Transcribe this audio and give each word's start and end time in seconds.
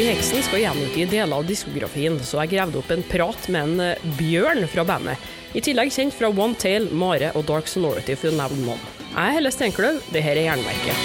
Heksen 0.00 0.40
skal 0.40 0.62
gjenutgi 0.62 1.04
deler 1.10 1.36
av 1.36 1.44
diskografien, 1.44 2.14
så 2.24 2.38
jeg 2.40 2.54
gravde 2.54 2.78
opp 2.80 2.88
en 2.94 3.02
prat 3.04 3.48
med 3.52 3.60
en 3.66 3.82
eh, 3.84 4.04
Bjørn 4.16 4.64
fra 4.72 4.84
bandet. 4.88 5.20
I 5.52 5.60
tillegg 5.66 5.92
kjent 5.92 6.14
fra 6.16 6.30
One 6.30 6.56
Tail, 6.56 6.86
Mare 6.96 7.32
og 7.36 7.44
Dark 7.48 7.68
Sonority, 7.68 8.14
for 8.16 8.30
å 8.30 8.38
nevne 8.38 8.64
noen. 8.64 8.86
Jeg 9.10 9.20
er 9.20 9.34
Helle 9.36 9.52
Steinkløv, 9.52 9.98
det 10.14 10.22
her 10.24 10.40
er 10.40 10.46
Jernverket. 10.46 10.96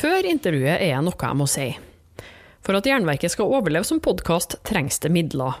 Før 0.00 0.30
intervjuet 0.32 0.78
er 0.78 0.94
det 0.94 1.04
noe 1.10 1.28
jeg 1.28 1.40
må 1.42 1.48
si. 1.50 1.68
For 2.64 2.78
at 2.78 2.88
Jernverket 2.88 3.34
skal 3.34 3.52
overleve 3.52 3.84
som 3.88 4.00
podkast, 4.00 4.56
trengs 4.64 5.02
det 5.04 5.12
midler. 5.12 5.60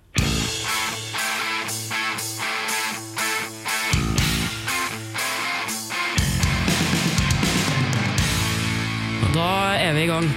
Er 9.91 9.97
vi 9.97 10.03
i 10.05 10.07
gang. 10.07 10.27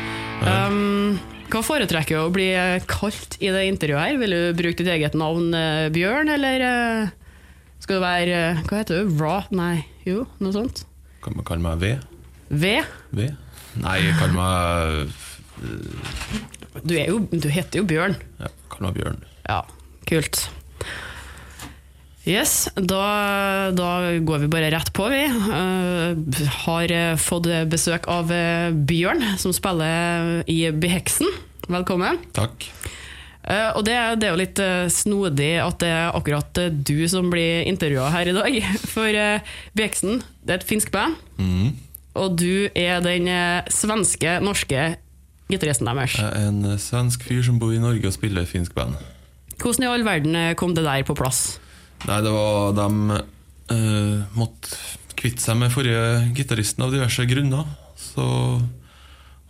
Um, 0.43 1.19
hva 1.53 1.61
foretrekker 1.63 2.17
du 2.17 2.25
å 2.25 2.33
bli 2.35 2.49
kalt 2.91 3.37
i 3.39 3.53
det 3.55 3.61
intervjuet 3.69 4.03
her? 4.03 4.17
Vil 4.19 4.35
du 4.35 4.41
bruke 4.59 4.81
ditt 4.81 4.91
eget 4.91 5.15
navn, 5.19 5.53
uh, 5.55 5.87
Bjørn, 5.95 6.33
eller 6.35 6.65
uh, 6.67 7.13
skal 7.79 8.01
du 8.01 8.03
være 8.03 8.41
uh, 8.57 8.63
Hva 8.67 8.81
heter 8.81 9.05
du? 9.05 9.13
Raw? 9.21 9.47
Nei, 9.55 9.85
jo, 10.09 10.25
noe 10.43 10.57
sånt? 10.57 10.83
Kan 11.23 11.39
man 11.39 11.47
kalle 11.47 11.63
meg 11.63 11.85
V? 11.85 11.93
V? 12.51 12.73
v? 13.15 13.29
Nei, 13.85 13.97
kall 14.19 14.35
meg 14.35 15.15
du, 16.83 16.97
jo, 16.99 17.21
du, 17.31 17.47
heter 17.47 17.79
jo 17.79 17.87
Bjørn. 17.87 18.19
Ja, 18.43 18.51
kall 18.75 18.89
meg 18.89 18.99
Bjørn. 18.99 19.23
Ja, 19.47 19.61
kult. 20.11 20.49
Yes, 22.25 22.71
da, 22.73 23.71
da, 23.77 23.89
går 24.25 24.47
vi 24.47 24.47
bare 24.49 24.71
rett 24.73 24.89
på, 24.97 25.11
vi. 25.13 25.27
Uh, 25.29 26.17
har 26.65 26.93
fått 27.21 27.51
besøk 27.69 28.07
av 28.09 28.31
eh, 28.33 28.73
Bjørn, 28.73 29.21
som 29.37 29.53
spiller 29.53 30.41
i 30.49 30.63
Beheksen. 30.73 31.29
Velkommen. 31.69 32.17
Takk. 32.33 32.65
Uh, 33.45 33.77
og 33.77 33.83
det, 33.85 33.97
det, 34.23 34.29
er 34.29 34.33
jo 34.33 34.41
litt 34.41 34.63
uh, 34.65 34.87
snodig 34.89 35.51
at 35.61 35.77
det 35.83 35.91
er 35.93 36.17
akkurat 36.17 36.61
du 36.73 37.05
som 37.13 37.29
blir 37.29 37.69
intervjua 37.69 38.09
her 38.15 38.31
i 38.33 38.37
dag. 38.37 38.57
For 38.95 39.21
Beheksen 39.77 40.23
det 40.41 40.55
er 40.55 40.63
et 40.63 40.69
finsk 40.69 40.95
band, 40.95 41.19
mm. 41.37 41.75
og 42.23 42.39
du 42.41 42.71
er 42.73 43.05
den 43.05 43.29
svenske, 43.69 44.39
norske 44.41 44.95
gitaristen 45.53 45.93
deres. 45.93 46.17
Jeg 46.17 46.33
er 46.41 46.49
en 46.49 46.81
svensk 46.81 47.29
fyr 47.29 47.45
som 47.45 47.61
bor 47.61 47.77
i 47.77 47.85
Norge 47.85 48.09
og 48.09 48.17
spiller 48.17 48.49
finsk 48.49 48.73
band. 48.73 48.97
Hvordan 49.61 49.85
i 49.85 49.93
all 49.93 50.09
verden 50.09 50.41
kom 50.57 50.73
det 50.73 50.87
der 50.89 51.05
på 51.05 51.17
plass? 51.21 51.61
Nei, 52.05 52.21
det 52.21 52.33
var 52.35 52.75
De 52.77 52.89
uh, 53.73 54.37
måtte 54.37 54.77
kvitte 55.17 55.41
seg 55.41 55.57
med 55.57 55.73
forrige 55.73 56.33
gitaristen 56.37 56.85
av 56.85 56.93
diverse 56.93 57.25
grunner. 57.29 57.69
Så 57.97 58.25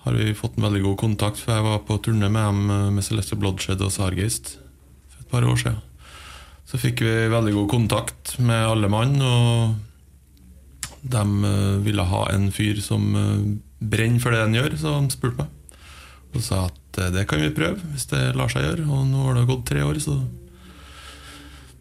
har 0.05 0.19
vi 0.21 0.37
fått 0.39 0.59
en 0.59 0.67
veldig 0.69 0.85
god 0.85 0.99
kontakt, 1.01 1.41
for 1.41 1.57
jeg 1.57 1.65
var 1.65 1.81
på 1.89 1.97
turné 2.05 2.29
med 2.29 2.45
dem 2.45 2.71
eh, 2.71 2.91
med 2.93 3.07
Celeste 3.07 3.39
Bloodshed 3.41 3.81
og 3.83 3.91
Sargeist 3.91 4.53
for 5.09 5.25
et 5.25 5.31
par 5.33 5.47
år 5.49 5.57
siden. 5.59 5.81
Så 6.69 6.79
fikk 6.79 7.01
vi 7.03 7.15
veldig 7.33 7.55
god 7.57 7.71
kontakt 7.73 8.35
med 8.39 8.69
alle 8.69 8.91
mann, 8.93 9.17
og 9.25 9.75
de 11.03 11.25
uh, 11.25 11.81
ville 11.83 12.07
ha 12.13 12.23
en 12.37 12.47
fyr 12.55 12.79
som 12.85 13.09
brenner 13.81 14.23
for 14.23 14.37
det 14.37 14.45
han 14.45 14.55
gjør, 14.61 14.79
så 14.79 14.95
de 15.01 15.17
spurte 15.17 15.43
meg. 15.43 15.81
Og 16.37 16.45
sa 16.45 16.67
at 16.69 17.03
det 17.17 17.27
kan 17.31 17.43
vi 17.43 17.51
prøve, 17.57 17.81
hvis 17.91 18.07
det 18.13 18.23
lar 18.39 18.53
seg 18.53 18.69
gjøre. 18.69 18.87
Og 18.87 19.09
nå 19.09 19.27
har 19.27 19.41
det 19.41 19.49
gått 19.49 19.67
tre 19.73 19.83
år, 19.89 19.99
så 20.05 20.21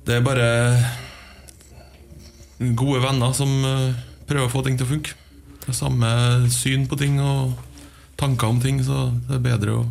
det 0.07 0.17
er 0.17 0.25
bare 0.25 0.47
gode 2.77 3.01
venner 3.03 3.35
som 3.35 3.51
eh, 3.67 3.99
prøver 4.27 4.47
å 4.47 4.51
få 4.51 4.63
ting 4.65 4.79
til 4.79 4.87
å 4.87 4.93
funke. 4.93 5.15
Det 5.63 5.71
er 5.71 5.77
samme 5.77 6.09
syn 6.51 6.87
på 6.91 6.99
ting 6.99 7.19
og 7.23 7.53
tanker 8.19 8.51
om 8.51 8.59
ting, 8.63 8.81
så 8.83 9.09
det 9.29 9.37
er 9.37 9.45
bedre 9.45 9.77
å 9.77 9.85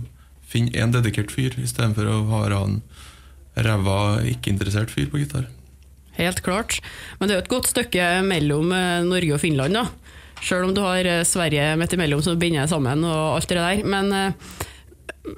finne 0.53 0.75
én 0.77 0.93
dedikert 0.93 1.33
fyr 1.33 1.56
istedenfor 1.61 2.09
å 2.09 2.19
ha 2.28 2.43
en 2.61 2.81
ræva, 3.56 4.21
ikke-interessert 4.28 4.93
fyr 4.93 5.09
på 5.12 5.22
gitar. 5.22 5.49
Helt 6.19 6.43
klart. 6.45 6.81
Men 7.19 7.28
det 7.28 7.34
er 7.34 7.41
jo 7.41 7.45
et 7.47 7.55
godt 7.55 7.72
stykke 7.72 8.11
mellom 8.28 8.72
eh, 8.77 9.01
Norge 9.09 9.39
og 9.39 9.43
Finland, 9.43 9.81
da. 9.81 9.87
Sjøl 10.43 10.69
om 10.69 10.77
du 10.77 10.83
har 10.84 11.09
eh, 11.09 11.25
Sverige 11.28 11.72
midt 11.81 11.97
imellom 11.97 12.21
som 12.25 12.41
binder 12.41 12.69
sammen 12.69 13.05
og 13.09 13.39
alt 13.39 13.49
det 13.49 13.61
der. 13.61 13.83
Men 13.89 14.12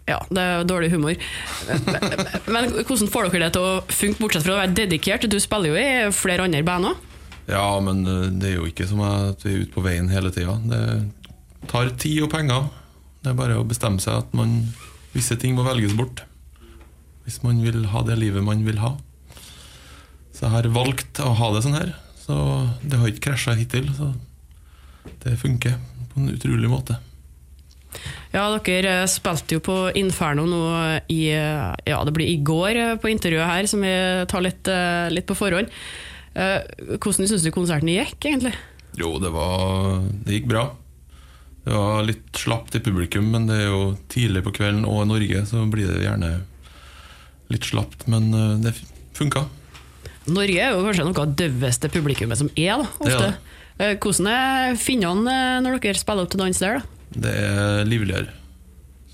ja, 0.08 0.18
det 0.32 0.42
er 0.42 0.68
dårlig 0.68 0.90
humor. 0.94 1.18
Men 2.54 2.70
hvordan 2.72 3.10
får 3.12 3.28
dere 3.28 3.46
det 3.46 3.54
til 3.56 3.66
å 3.66 3.74
funke, 3.88 4.20
bortsett 4.20 4.46
fra 4.46 4.56
å 4.56 4.60
være 4.62 4.76
dedikert? 4.76 5.26
Du 5.30 5.36
spiller 5.42 5.72
jo 5.74 5.80
i 5.80 6.14
flere 6.14 6.46
andre 6.46 6.62
band 6.66 6.90
òg? 6.92 7.10
Ja, 7.50 7.66
men 7.84 8.04
eh, 8.08 8.30
det 8.32 8.50
er 8.50 8.56
jo 8.58 8.68
ikke 8.70 8.86
som 8.88 9.02
at 9.04 9.44
vi 9.44 9.52
er 9.52 9.64
ute 9.64 9.74
på 9.74 9.84
veien 9.84 10.08
hele 10.12 10.32
tida. 10.32 10.56
Det 10.64 10.82
tar 11.70 11.92
tid 12.00 12.24
og 12.24 12.32
penger. 12.32 12.70
Det 13.24 13.32
er 13.32 13.38
bare 13.38 13.58
å 13.60 13.66
bestemme 13.68 14.00
seg 14.02 14.22
at 14.22 14.36
man, 14.36 14.56
visse 15.14 15.36
ting 15.40 15.56
må 15.56 15.66
velges 15.66 15.96
bort. 15.96 16.24
Hvis 17.24 17.40
man 17.44 17.60
vil 17.64 17.86
ha 17.92 18.04
det 18.04 18.18
livet 18.20 18.44
man 18.44 18.64
vil 18.66 18.80
ha. 18.82 18.94
Så 20.34 20.46
jeg 20.46 20.54
har 20.56 20.72
valgt 20.74 21.20
å 21.24 21.32
ha 21.38 21.50
det 21.54 21.64
sånn 21.64 21.76
her. 21.76 21.94
Så 22.24 22.36
det 22.82 23.00
har 23.00 23.12
ikke 23.12 23.30
krasja 23.30 23.56
hittil. 23.56 23.88
Så 23.96 24.10
det 25.24 25.36
funker 25.40 25.76
på 26.12 26.20
en 26.20 26.32
utrolig 26.32 26.72
måte. 26.72 26.98
Ja, 28.34 28.48
dere 28.58 28.94
eh, 29.04 29.10
spilte 29.10 29.58
jo 29.58 29.62
på 29.62 29.76
Inferno 29.98 30.44
nå 30.48 30.62
i 31.12 31.22
Ja, 31.30 32.00
det 32.02 32.14
blir 32.16 32.26
i 32.26 32.40
går 32.42 32.78
eh, 32.80 32.94
på 32.98 33.12
intervjuet 33.12 33.46
her, 33.46 33.68
som 33.70 33.84
vi 33.84 33.94
tar 34.30 34.42
litt, 34.42 34.70
eh, 34.70 35.10
litt 35.14 35.28
på 35.28 35.38
forhånd. 35.38 35.70
Hvordan 36.34 37.28
syns 37.30 37.44
du 37.46 37.52
konserten 37.54 37.86
gikk, 37.92 38.16
egentlig? 38.26 38.50
Jo, 38.98 39.12
det 39.22 39.30
var 39.30 40.00
Det 40.26 40.34
gikk 40.34 40.48
bra. 40.50 40.64
Det 41.62 41.76
var 41.78 42.02
litt 42.02 42.34
slapt 42.34 42.74
i 42.74 42.80
publikum, 42.82 43.28
men 43.30 43.46
det 43.46 43.60
er 43.62 43.68
jo 43.70 43.84
tidlig 44.10 44.42
på 44.42 44.52
kvelden, 44.56 44.82
og 44.82 45.04
i 45.04 45.10
Norge 45.12 45.44
så 45.46 45.62
blir 45.70 45.86
det 45.92 46.02
gjerne 46.02 46.32
litt 47.54 47.68
slapt. 47.70 48.02
Men 48.10 48.34
det 48.64 48.74
funka. 49.14 49.44
Norge 50.26 50.58
er 50.58 50.74
jo 50.74 50.82
kanskje 50.82 51.06
noe 51.06 51.22
av 51.22 51.30
det 51.30 51.46
døveste 51.46 51.92
publikummet 51.94 52.42
som 52.42 52.50
er, 52.58 52.82
da, 52.82 52.90
ofte. 52.98 53.30
Er 53.78 53.94
Hvordan 54.02 54.28
er 54.30 54.76
finnene 54.78 55.38
når 55.62 55.78
dere 55.86 56.02
spiller 56.02 56.26
opp 56.26 56.34
til 56.34 56.42
dans 56.42 56.64
der? 56.66 56.82
da? 56.82 56.93
Det 57.14 57.30
er 57.30 57.84
livligere, 57.88 58.32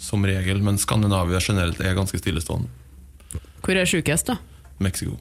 som 0.01 0.25
regel, 0.25 0.63
men 0.65 0.81
Skandinavia 0.81 1.41
generelt 1.45 1.81
er 1.85 1.97
ganske 1.99 2.21
stillestående. 2.21 2.71
Hvor 3.61 3.77
er 3.77 3.89
sjukest, 3.89 4.31
da? 4.31 4.39
Mexico. 4.81 5.19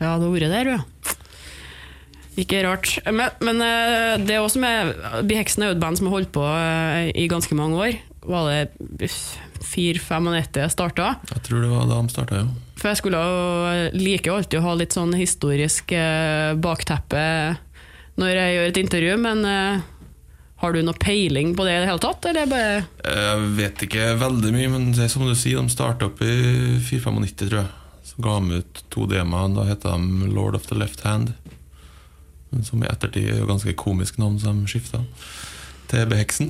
Ja, 0.00 0.16
du 0.18 0.26
har 0.26 0.32
vært 0.34 0.52
der, 0.54 0.72
ja. 0.74 1.14
Ikke 2.40 2.64
rart. 2.66 2.96
Men, 3.06 3.30
men 3.46 3.62
eh, 3.62 4.16
det 4.24 4.34
er 4.34 4.42
også 4.42 4.58
med 4.62 4.94
Beheksen 5.28 5.62
er 5.62 5.70
jo 5.70 5.76
et 5.76 5.82
band 5.82 6.00
som 6.00 6.08
har 6.08 6.16
holdt 6.16 6.32
på 6.34 6.42
eh, 6.42 7.12
i 7.14 7.28
ganske 7.30 7.54
mange 7.54 7.78
år. 7.78 8.00
Var 8.24 8.48
det 8.98 9.10
fire-fem 9.62 10.30
og 10.32 10.38
etter 10.38 10.64
jeg 10.64 10.74
starta? 10.74 11.12
Jeg 11.30 11.44
tror 11.46 11.62
det 11.62 11.70
var 11.70 11.86
da 11.90 12.00
de 12.00 12.14
starta, 12.14 12.40
ja. 12.42 12.48
For 12.80 12.90
jeg 12.90 13.00
skulle 13.00 13.20
like 13.94 14.32
alltid 14.32 14.58
å 14.58 14.64
ha 14.64 14.74
litt 14.80 14.96
sånn 14.96 15.14
historisk 15.16 15.94
eh, 15.94 16.56
bakteppe 16.58 17.22
når 18.18 18.30
jeg 18.38 18.54
gjør 18.54 18.68
et 18.70 18.78
intervju, 18.78 19.14
men 19.18 19.40
har 20.64 20.72
du 20.72 20.80
noe 20.84 20.96
peiling 20.96 21.52
på 21.56 21.64
det 21.66 21.74
i 21.76 21.80
det 21.82 21.88
hele 21.90 22.02
tatt? 22.02 22.24
Eller 22.30 22.46
bare 22.48 22.84
jeg 23.04 23.48
vet 23.58 23.82
ikke 23.86 24.04
veldig 24.20 24.52
mye, 24.54 24.68
men 24.72 24.82
det 24.96 25.04
er 25.04 25.10
som 25.12 25.26
du 25.28 25.34
sier, 25.36 25.60
de 25.60 25.68
starta 25.72 26.08
opp 26.08 26.18
i 26.24 26.34
495, 26.80 27.34
tror 27.44 27.60
jeg. 27.60 27.70
Så 28.04 28.14
ga 28.24 28.32
de 28.40 28.46
ut 28.62 28.74
to 28.92 29.00
demoer. 29.10 29.48
Da 29.56 29.62
heter 29.68 29.88
de 29.96 30.02
Lord 30.32 30.54
of 30.56 30.66
the 30.70 30.76
Left 30.78 31.00
Hand. 31.04 31.26
Som 32.64 32.84
i 32.84 32.88
ettertid 32.88 33.28
er 33.28 33.38
jo 33.42 33.50
ganske 33.50 33.72
komisk 33.76 34.18
navn 34.22 34.38
som 34.40 34.62
de 34.62 34.70
skifta 34.70 34.98
til 35.90 36.02
Beheksen. 36.10 36.48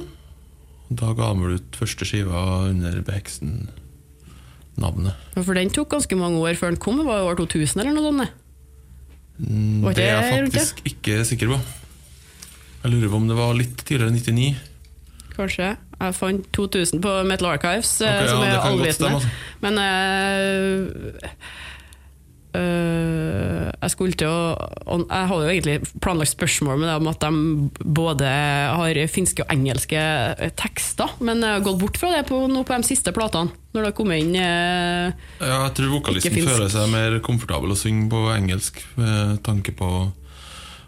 Da 0.92 1.14
ga 1.16 1.26
de 1.34 1.40
ut 1.56 1.76
første 1.78 2.04
skiva 2.06 2.40
under 2.68 3.00
Beheksen-navnet. 3.06 5.14
For 5.40 5.54
den 5.56 5.70
tok 5.74 5.88
ganske 5.96 6.14
mange 6.18 6.38
år 6.44 6.54
før 6.60 6.68
den 6.74 6.82
kom? 6.82 6.96
Det 7.00 7.06
var 7.08 7.26
år 7.26 7.36
2000 7.40 7.80
eller 7.80 7.94
noe 7.96 8.08
sånt? 8.10 8.40
Mm, 9.34 9.82
det 9.96 10.04
er 10.04 10.20
jeg 10.20 10.28
faktisk 10.44 10.74
ikke 10.86 11.14
sikker 11.26 11.46
på. 11.54 11.58
Jeg 12.84 12.92
lurer 12.92 13.08
på 13.08 13.16
om 13.16 13.28
det 13.30 13.36
var 13.38 13.54
litt 13.56 13.80
tidligere 13.80 14.12
99. 14.12 14.54
Kanskje. 15.34 15.74
Jeg 15.94 16.14
fant 16.18 16.48
2000 16.52 17.00
på 17.02 17.12
Metal 17.24 17.48
Archives, 17.54 17.96
eh, 18.04 18.12
okay, 18.12 18.28
som 18.28 18.42
ja, 18.44 18.48
er 18.50 18.66
allvitende. 18.68 19.12
Altså. 19.16 19.28
Men 19.64 19.78
uh, 19.80 21.30
uh, 22.58 23.70
jeg 23.72 23.92
skulle 23.92 24.18
til 24.20 24.28
å 24.28 24.98
Jeg 25.00 25.28
hadde 25.30 25.46
jo 25.46 25.52
egentlig 25.54 26.00
planlagt 26.04 26.34
spørsmål 26.34 26.82
med 26.82 26.90
det 26.90 26.96
om 27.00 27.08
at 27.10 27.24
de 27.24 27.90
både 27.96 28.28
har 28.76 29.00
finske 29.10 29.46
og 29.46 29.54
engelske 29.54 30.02
tekster, 30.60 31.16
men 31.24 31.40
jeg 31.40 31.56
har 31.56 31.64
gått 31.64 31.80
bort 31.80 32.00
fra 32.00 32.12
det 32.18 32.26
på, 32.28 32.42
nå 32.52 32.66
på 32.68 32.76
de 32.76 32.90
siste 32.90 33.14
platene. 33.16 33.54
når 33.72 33.80
det 33.80 33.88
har 33.90 33.96
kommet 33.96 34.22
inn 34.22 34.36
eh, 34.36 35.08
Ja, 35.40 35.64
jeg 35.64 35.72
tror 35.80 35.96
vokalisten 35.96 36.36
føler 36.36 36.68
seg 36.68 36.92
mer 36.92 37.16
komfortabel 37.24 37.72
å 37.72 37.78
synge 37.80 38.10
på 38.12 38.26
engelsk, 38.36 38.84
med 39.00 39.40
tanke 39.46 39.72
på 39.72 39.90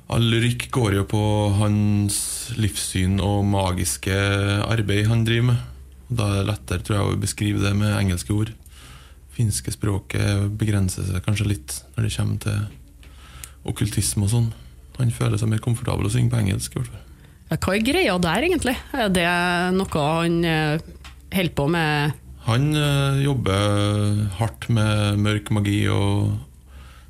All 0.06 0.30
rykk 0.38 0.68
går 0.70 1.00
jo 1.00 1.06
på 1.10 1.20
hans 1.58 2.16
livssyn 2.54 3.18
og 3.18 3.42
magiske 3.50 4.14
arbeid 4.62 5.08
han 5.10 5.24
driver 5.26 5.48
med. 5.50 5.64
Da 6.06 6.28
er 6.28 6.36
det 6.38 6.50
lettere 6.52 6.86
tror 6.86 6.96
jeg, 6.96 7.06
å 7.06 7.18
beskrive 7.24 7.64
det 7.64 7.72
med 7.74 7.96
engelske 7.96 8.30
ord. 8.34 8.52
Finske 9.34 9.74
språket 9.74 10.46
begrenser 10.60 11.08
seg 11.08 11.26
kanskje 11.26 11.48
litt 11.50 11.80
når 11.96 12.06
det 12.06 12.12
kommer 12.14 12.38
til 12.44 12.62
okkultisme 13.66 14.28
og 14.28 14.32
sånn. 14.32 14.48
Han 15.00 15.12
føler 15.12 15.42
seg 15.42 15.50
mer 15.50 15.64
komfortabel 15.64 16.06
å 16.06 16.14
synge 16.14 16.30
på 16.32 16.38
engelsk. 16.38 16.76
i 16.76 16.80
hvert 16.80 16.94
fall. 16.94 17.02
Hva 17.50 17.74
er 17.74 17.84
greia 17.90 18.16
der, 18.22 18.46
egentlig? 18.46 18.78
Er 18.94 19.10
det 19.10 19.28
noe 19.74 20.06
han 20.06 20.40
eh, 20.46 20.86
holder 21.34 21.54
på 21.58 21.66
med 21.70 22.14
Han 22.46 22.72
eh, 22.78 23.22
jobber 23.26 24.26
hardt 24.38 24.68
med 24.70 25.18
mørk 25.18 25.50
magi 25.50 25.80
og 25.90 26.38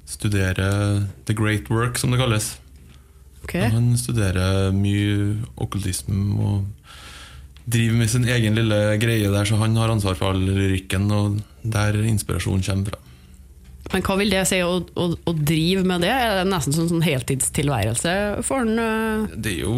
studerer 0.08 1.04
the 1.28 1.34
great 1.36 1.68
work, 1.68 1.98
som 2.00 2.10
det 2.10 2.20
kalles. 2.24 2.56
Ok, 3.46 3.54
Han 3.72 3.92
studerer 3.98 4.72
mye 4.74 5.36
okkultisme 5.62 6.34
og 6.42 6.64
driver 7.66 7.98
med 7.98 8.10
sin 8.10 8.26
egen 8.30 8.54
lille 8.58 8.76
greie 9.02 9.30
der, 9.30 9.46
så 9.46 9.58
han 9.58 9.74
har 9.78 9.90
ansvar 9.90 10.14
for 10.18 10.34
all 10.34 10.42
lyrikken 10.46 11.06
og 11.14 11.40
der 11.66 11.98
inspirasjonen 12.06 12.62
kommer 12.66 12.90
fra. 12.92 13.02
Men 13.92 14.02
hva 14.02 14.16
vil 14.18 14.32
det 14.34 14.42
si 14.50 14.58
å, 14.66 14.80
å, 14.82 15.04
å 15.14 15.32
drive 15.38 15.84
med 15.86 16.02
det? 16.02 16.10
Er 16.10 16.40
det 16.40 16.48
nesten 16.50 16.74
sånn, 16.74 16.88
sånn 16.90 17.04
heltidstilværelse 17.06 18.14
for 18.46 18.64
han? 18.64 18.78
eh? 18.82 19.36
Det 19.38 19.52
er 19.52 19.60
jo 19.62 19.74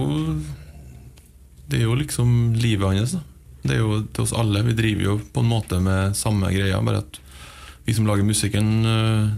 Det 1.68 1.76
er 1.80 1.84
jo 1.84 1.96
liksom 2.00 2.54
livet 2.56 2.88
hans. 2.88 3.16
Det 3.60 3.76
er 3.76 3.82
jo 3.82 3.98
til 4.16 4.24
oss 4.24 4.32
alle. 4.32 4.62
Vi 4.64 4.76
driver 4.78 5.04
jo 5.10 5.16
på 5.20 5.44
en 5.44 5.50
måte 5.52 5.80
med 5.84 6.16
samme 6.16 6.48
greia, 6.54 6.80
bare 6.80 7.02
at 7.04 7.20
vi 7.84 7.92
som 7.96 8.08
lager 8.08 8.24
musikken, 8.24 8.70
eh, 8.88 9.28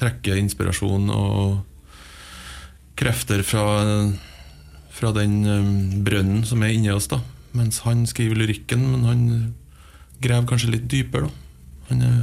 trekker 0.00 0.40
inspirasjon 0.40 1.10
og 1.12 1.58
krefter 2.96 3.42
fra, 3.46 3.64
fra 4.96 5.12
den 5.16 5.38
eh, 5.44 5.70
brønnen 6.06 6.44
som 6.48 6.62
er 6.64 6.74
inni 6.76 6.92
oss. 6.94 7.10
da. 7.12 7.20
Mens 7.56 7.82
han 7.86 8.06
skriver 8.08 8.36
lyrikken, 8.42 8.82
men 8.92 9.04
han 9.08 9.26
graver 10.24 10.48
kanskje 10.52 10.74
litt 10.74 10.88
dypere. 10.92 11.28
da. 11.28 11.86
Han 11.90 12.02
er 12.02 12.18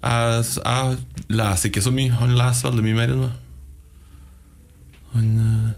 jeg, 0.00 0.44
jeg 0.64 0.96
leser 1.36 1.68
ikke 1.68 1.82
så 1.84 1.92
mye. 1.92 2.12
Han 2.22 2.32
leser 2.38 2.70
veldig 2.70 2.84
mye 2.86 2.96
mer 2.96 3.12
enn 3.14 3.22
meg. 3.26 3.38
Han 5.10 5.28
eh, 5.44 5.70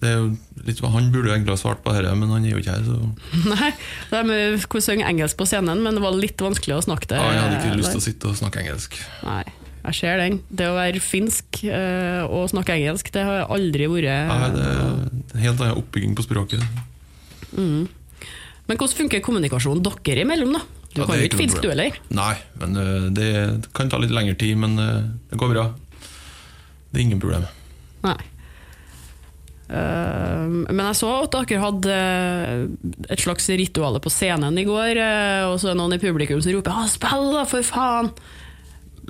Det 0.00 0.08
er 0.08 0.16
jo 0.22 0.28
litt 0.64 0.80
Han 0.80 1.10
burde 1.12 1.28
jo 1.28 1.34
egentlig 1.34 1.52
ha 1.54 1.60
svart 1.60 1.82
på 1.84 1.92
dette, 1.94 2.14
men 2.18 2.30
han 2.32 2.44
er 2.46 2.54
jo 2.56 2.60
ikke 2.62 2.74
her, 2.74 2.84
så 2.86 2.96
Nei, 3.52 3.70
det 4.10 4.18
er 4.18 4.26
med 4.28 4.64
å 4.64 4.82
synge 4.82 5.06
engelsk 5.06 5.38
på 5.38 5.46
scenen, 5.48 5.82
men 5.84 5.98
det 5.98 6.02
var 6.02 6.16
litt 6.16 6.40
vanskelig 6.42 6.78
å 6.78 6.84
snakke 6.88 7.10
det. 7.12 7.20
ja, 7.20 7.30
Jeg 7.34 7.42
hadde 7.44 7.58
ikke 7.60 7.78
lyst 7.82 7.94
til 7.94 8.00
å 8.02 8.06
sitte 8.08 8.30
og 8.32 8.38
snakke 8.40 8.62
engelsk. 8.64 8.98
Nei, 9.26 9.42
jeg 9.84 9.96
ser 9.96 10.20
den. 10.20 10.40
Det 10.50 10.66
å 10.68 10.76
være 10.76 11.00
finsk 11.02 11.62
eh, 11.68 12.24
og 12.26 12.48
snakke 12.52 12.74
engelsk, 12.76 13.12
det 13.14 13.24
har 13.24 13.46
aldri 13.54 13.86
vært 13.90 14.28
Nei, 14.28 14.50
det 14.54 14.64
er 14.64 14.82
en 14.82 15.44
helt 15.44 15.62
annen 15.62 15.78
oppbygging 15.80 16.16
på 16.18 16.26
språket. 16.26 16.64
Men 18.68 18.76
hvordan 18.76 18.98
funker 18.98 19.24
kommunikasjonen 19.24 19.84
dere 19.84 20.26
imellom, 20.26 20.58
da? 20.58 20.64
Du 20.92 21.02
Ja, 21.02 21.06
kan 21.06 21.20
jo 21.20 21.28
ikke 21.28 21.42
finsk, 21.42 21.60
du 21.62 21.68
heller? 21.70 21.94
Nei, 22.12 22.34
men 22.60 22.80
eh, 22.80 23.06
det, 23.14 23.28
kan 23.76 23.90
ta 23.92 24.00
litt 24.00 24.14
lengre 24.14 24.36
tid, 24.40 24.56
men 24.60 24.78
eh, 24.82 25.06
det 25.30 25.38
går 25.40 25.52
bra. 25.52 25.68
Det 26.88 26.98
er 26.98 27.04
ingen 27.04 27.22
problem. 27.22 27.46
Nei. 28.04 28.18
Uh, 29.68 30.48
men 30.64 30.78
jeg 30.80 30.96
så 30.96 31.10
at 31.26 31.34
dere 31.34 31.58
hadde 31.60 31.96
et 33.12 33.20
slags 33.20 33.50
rituale 33.52 34.00
på 34.00 34.08
scenen 34.08 34.56
i 34.56 34.64
går, 34.64 34.96
og 35.50 35.58
så 35.60 35.68
er 35.68 35.74
det 35.74 35.80
noen 35.82 35.98
i 35.98 36.00
publikum 36.00 36.40
som 36.40 36.54
roper 36.56 36.88
spill 36.88 37.34
da, 37.36 37.42
for 37.50 37.66
faen!' 37.68 38.08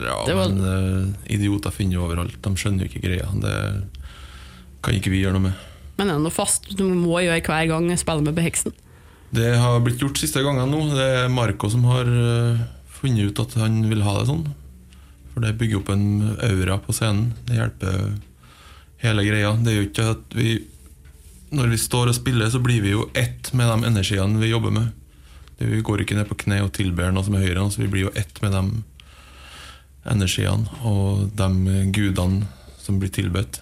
Ja, 0.04 0.18
var- 0.34 0.52
men 0.52 0.60
uh, 0.62 1.14
idioter 1.32 1.74
finner 1.74 1.98
jo 1.98 2.04
overalt. 2.06 2.36
De 2.44 2.52
skjønner 2.56 2.84
jo 2.84 2.90
ikke 2.92 3.04
greia. 3.06 3.26
Det 3.42 3.54
kan 4.84 4.94
ikke 4.94 5.10
vi 5.10 5.22
gjøre 5.24 5.38
noe 5.38 5.48
med. 5.48 5.64
Men 5.98 6.10
er 6.12 6.18
det 6.20 6.26
noe 6.28 6.34
fast 6.34 6.68
du 6.78 6.84
må 6.86 7.18
gjøre 7.24 7.42
hver 7.42 7.66
gang 7.72 7.88
spille 7.98 8.22
med 8.22 8.36
Beheksen? 8.36 8.72
Det 9.34 9.48
har 9.60 9.80
blitt 9.84 10.00
gjort 10.00 10.20
siste 10.20 10.40
gangene 10.44 10.70
nå. 10.70 10.84
Det 10.94 11.08
er 11.24 11.28
Marco 11.32 11.68
som 11.72 11.82
har 11.90 12.06
uh, 12.06 12.60
funnet 13.00 13.32
ut 13.32 13.42
at 13.42 13.58
han 13.60 13.80
vil 13.90 14.04
ha 14.06 14.14
det 14.20 14.28
sånn. 14.30 14.46
For 15.34 15.44
det 15.44 15.56
bygger 15.58 15.82
opp 15.82 15.90
en 15.92 16.06
aura 16.46 16.78
på 16.82 16.94
scenen. 16.96 17.32
Det 17.46 17.58
hjelper 17.58 17.98
hele 19.02 19.24
greia. 19.26 19.52
Det 19.62 19.72
er 19.72 19.76
jo 19.82 19.88
ikke 19.90 20.06
at 20.16 20.34
vi 20.38 20.56
Når 21.50 21.68
vi 21.72 21.76
står 21.80 22.10
og 22.10 22.14
spiller, 22.16 22.50
så 22.52 22.58
blir 22.60 22.82
vi 22.84 22.90
jo 22.92 23.06
ett 23.16 23.52
med 23.56 23.70
de 23.70 23.86
energiene 23.88 24.36
vi 24.40 24.50
jobber 24.50 24.70
med. 24.74 24.90
Vi 25.58 25.80
går 25.80 26.02
ikke 26.02 26.14
ned 26.18 26.28
på 26.28 26.36
kne 26.44 26.58
og 26.62 26.74
tilber 26.76 27.08
noe 27.10 27.24
som 27.24 27.34
er 27.38 27.40
høyere 27.46 27.56
enn 27.62 27.70
oss. 27.70 27.78
Vi 27.80 27.86
blir 27.88 28.04
jo 28.04 28.10
ett 28.14 28.36
med 28.44 28.52
de 28.52 28.82
energiene 30.10 30.80
og 30.88 31.28
de 31.36 31.88
gudene 31.94 32.48
som 32.82 33.00
blir 33.00 33.12
tilbedt. 33.12 33.60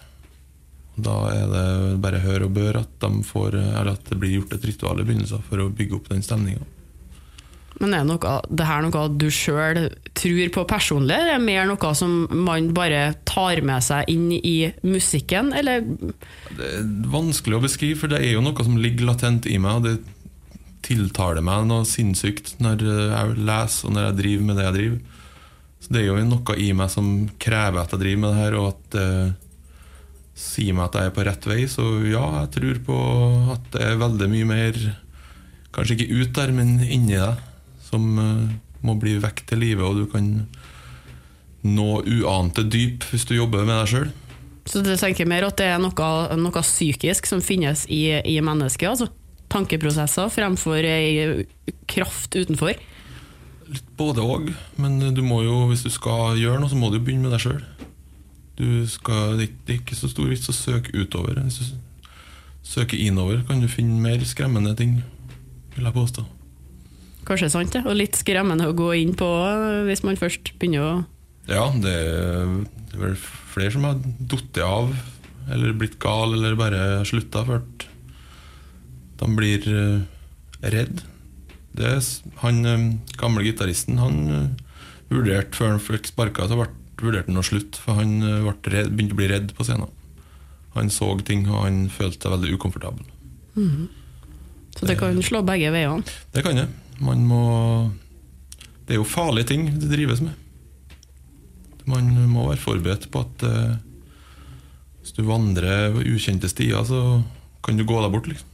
Da 0.97 1.17
er 1.29 1.51
det 1.51 1.67
bare 2.01 2.23
hør 2.23 2.47
og 2.47 2.55
bør 2.55 2.81
at, 2.81 2.89
de 3.03 3.21
får, 3.25 3.59
eller 3.59 3.93
at 3.93 4.09
det 4.09 4.17
blir 4.17 4.39
gjort 4.39 4.57
et 4.57 4.65
ritual 4.65 5.03
i 5.03 5.05
begynnelsen 5.05 5.45
for 5.45 5.61
å 5.61 5.69
bygge 5.69 5.99
opp 5.99 6.09
den 6.09 6.25
stemninga. 6.25 6.65
Men 7.77 7.93
er 7.93 8.05
noe, 8.07 8.31
det 8.49 8.65
her 8.65 8.81
noe 8.81 9.03
du 9.21 9.27
sjøl 9.33 9.83
tror 10.17 10.51
på 10.55 10.63
personlig, 10.69 11.13
eller 11.13 11.35
er 11.35 11.37
det 11.37 11.45
mer 11.45 11.67
noe 11.69 11.91
som 11.97 12.15
man 12.33 12.71
bare 12.73 13.01
tar 13.29 13.61
med 13.65 13.85
seg 13.85 14.09
inn 14.09 14.31
i 14.33 14.71
musikken, 14.81 15.51
eller 15.53 15.85
Det 15.85 16.71
er 16.79 16.87
vanskelig 17.13 17.59
å 17.59 17.65
beskrive, 17.67 17.99
for 18.01 18.09
det 18.09 18.23
er 18.23 18.33
jo 18.33 18.45
noe 18.45 18.65
som 18.65 18.79
ligger 18.81 19.11
latent 19.11 19.45
i 19.45 19.59
meg. 19.61 19.77
Og 19.77 19.85
det 19.85 19.97
tiltaler 20.87 21.43
meg 21.45 21.67
noe 21.69 21.85
sinnssykt 21.85 22.55
når 22.63 22.81
jeg 22.87 23.37
leser 23.45 23.87
og 23.89 23.93
når 23.93 24.07
jeg 24.07 24.19
driver 24.23 24.49
med 24.49 24.57
det 24.57 24.65
jeg 24.65 24.77
driver. 24.79 24.99
Så 25.81 25.93
det 25.93 26.01
er 26.01 26.09
jo 26.09 26.23
noe 26.25 26.55
i 26.59 26.71
meg 26.75 26.89
som 26.91 27.27
krever 27.41 27.83
at 27.83 27.93
jeg 27.93 28.01
driver 28.01 28.23
med 28.23 28.33
det 28.33 28.41
her, 28.41 28.57
og 28.57 28.71
at 28.71 28.95
det 28.95 29.09
sier 30.37 30.75
meg 30.77 30.87
at 30.87 30.99
jeg 30.99 31.09
er 31.09 31.15
på 31.15 31.25
rett 31.27 31.49
vei. 31.49 31.59
Så 31.69 31.85
ja, 32.09 32.23
jeg 32.43 32.53
tror 32.57 32.79
på 32.87 33.01
at 33.55 33.69
det 33.73 33.83
er 33.85 34.01
veldig 34.05 34.31
mye 34.33 34.53
mer 34.55 34.79
Kanskje 35.77 35.93
ikke 35.93 36.21
ut 36.23 36.31
der, 36.33 36.51
men 36.55 36.79
inni 36.81 37.19
deg, 37.19 37.41
som 37.85 38.05
eh, 38.17 38.53
må 38.87 38.95
bli 38.97 39.11
vekk 39.21 39.43
til 39.45 39.59
live, 39.61 39.85
og 39.85 39.99
du 39.99 40.07
kan 40.09 40.29
nå 41.67 41.99
uante 42.01 42.63
dyp 42.65 43.05
hvis 43.11 43.27
du 43.29 43.35
jobber 43.35 43.67
med 43.67 43.75
deg 43.83 43.91
sjøl. 43.91 44.07
Så 44.67 44.81
du 44.81 44.89
tenker 44.97 45.29
mer 45.29 45.45
at 45.45 45.59
det 45.59 45.67
er 45.75 45.77
noe, 45.83 46.09
noe 46.39 46.63
psykisk 46.65 47.29
som 47.29 47.43
finnes 47.45 47.85
i, 47.93 48.09
i 48.17 48.39
mennesket, 48.41 48.89
altså? 48.89 49.11
Tankeprosesser 49.53 50.31
fremfor 50.33 50.81
ei 50.83 51.45
kraft 51.87 52.35
utenfor? 52.35 52.73
Litt 53.67 53.89
både 53.99 54.23
òg, 54.23 54.51
men 54.79 54.99
du 55.15 55.23
må 55.25 55.41
jo, 55.43 55.65
hvis 55.71 55.83
du 55.83 55.91
skal 55.91 56.37
gjøre 56.39 56.61
noe, 56.61 56.71
så 56.71 56.79
må 56.79 56.91
du 56.93 57.01
begynne 57.01 57.27
med 57.27 57.35
deg 57.35 57.43
sjøl. 57.43 57.63
Det 58.57 59.49
er 59.67 59.75
ikke 59.75 59.97
så 59.97 60.09
stor 60.09 60.29
vits 60.31 60.49
å 60.49 60.55
søke 60.55 60.95
utover. 60.95 61.41
Hvis 61.43 61.59
du 61.59 62.15
søker 62.65 62.97
innover, 62.99 63.43
kan 63.47 63.61
du 63.61 63.67
finne 63.71 63.99
mer 64.01 64.23
skremmende 64.25 64.73
ting, 64.79 65.01
vil 65.75 65.85
jeg 65.85 65.97
påstå. 65.97 66.23
Kanskje 67.27 67.51
sant, 67.51 67.75
det. 67.75 67.83
Og 67.83 67.97
litt 67.99 68.15
skremmende 68.17 68.69
å 68.69 68.75
gå 68.77 68.93
inn 69.01 69.13
på 69.19 69.27
hvis 69.87 70.05
man 70.07 70.19
først 70.19 70.53
begynner 70.59 70.85
å 70.85 70.95
Ja, 71.47 71.67
det 71.71 71.91
er, 71.91 72.55
det 72.87 72.97
er 72.97 73.03
vel 73.03 73.19
flere 73.19 73.73
som 73.75 73.85
har 73.87 73.99
falt 74.31 74.59
av, 74.63 74.95
eller 75.51 75.75
blitt 75.79 75.99
gal, 76.03 76.33
eller 76.35 76.57
bare 76.59 77.05
slutta 77.07 77.43
for 77.47 77.61
at 77.61 77.85
de 79.17 79.29
blir 79.35 79.63
eh, 79.71 80.01
redd. 80.73 81.03
Det 81.77 81.91
han 82.41 82.65
eh, 82.65 82.85
gamle 83.21 83.43
gitaristen 83.45 83.99
han 84.01 84.17
eh, 84.33 84.47
vurderte 85.13 85.55
før 85.57 85.75
han 85.75 85.83
fikk 85.83 86.09
sparka, 86.09 86.47
så 86.49 86.57
ble, 86.59 86.67
vurderte 87.01 87.29
han 87.31 87.39
å 87.41 87.45
slutte, 87.45 87.77
for 87.83 87.99
han 88.01 88.17
eh, 88.21 88.41
ble 88.47 88.73
redd, 88.73 88.91
begynte 88.95 89.15
å 89.17 89.21
bli 89.21 89.29
redd 89.31 89.53
på 89.57 89.67
scenen. 89.67 89.93
Han 90.77 90.89
så 90.93 91.11
ting, 91.25 91.45
og 91.49 91.63
han 91.65 91.85
følte 91.89 92.27
seg 92.27 92.33
veldig 92.35 92.57
ukomfortabel. 92.57 93.05
Så 94.77 94.85
det 94.85 94.97
kan 94.99 95.17
slå 95.25 95.39
begge 95.45 95.71
veiene. 95.73 96.03
Det 96.35 96.43
kan 96.45 96.59
det. 96.59 96.67
Man 97.01 97.23
må 97.29 97.39
Det 98.85 98.93
er 98.95 98.99
jo 99.01 99.05
farlige 99.09 99.49
ting 99.49 99.65
det 99.81 99.89
drives 99.89 100.21
med. 100.21 100.35
Man 101.87 102.11
må 102.29 102.45
være 102.49 102.61
forberedt 102.61 103.07
på 103.11 103.21
at 103.25 103.43
eh, 103.47 103.73
hvis 105.01 105.15
du 105.17 105.23
vandrer 105.27 105.95
ukjente 106.03 106.49
stier, 106.51 106.83
så 106.87 107.21
kan 107.63 107.77
du 107.79 107.85
gå 107.87 107.97
deg 108.03 108.13
bort, 108.13 108.27
liksom. 108.29 108.53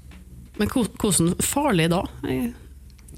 Men 0.60 0.70
hvordan 0.70 1.32
farlig 1.42 1.88
da? 1.90 2.04
Jeg- 2.30 2.54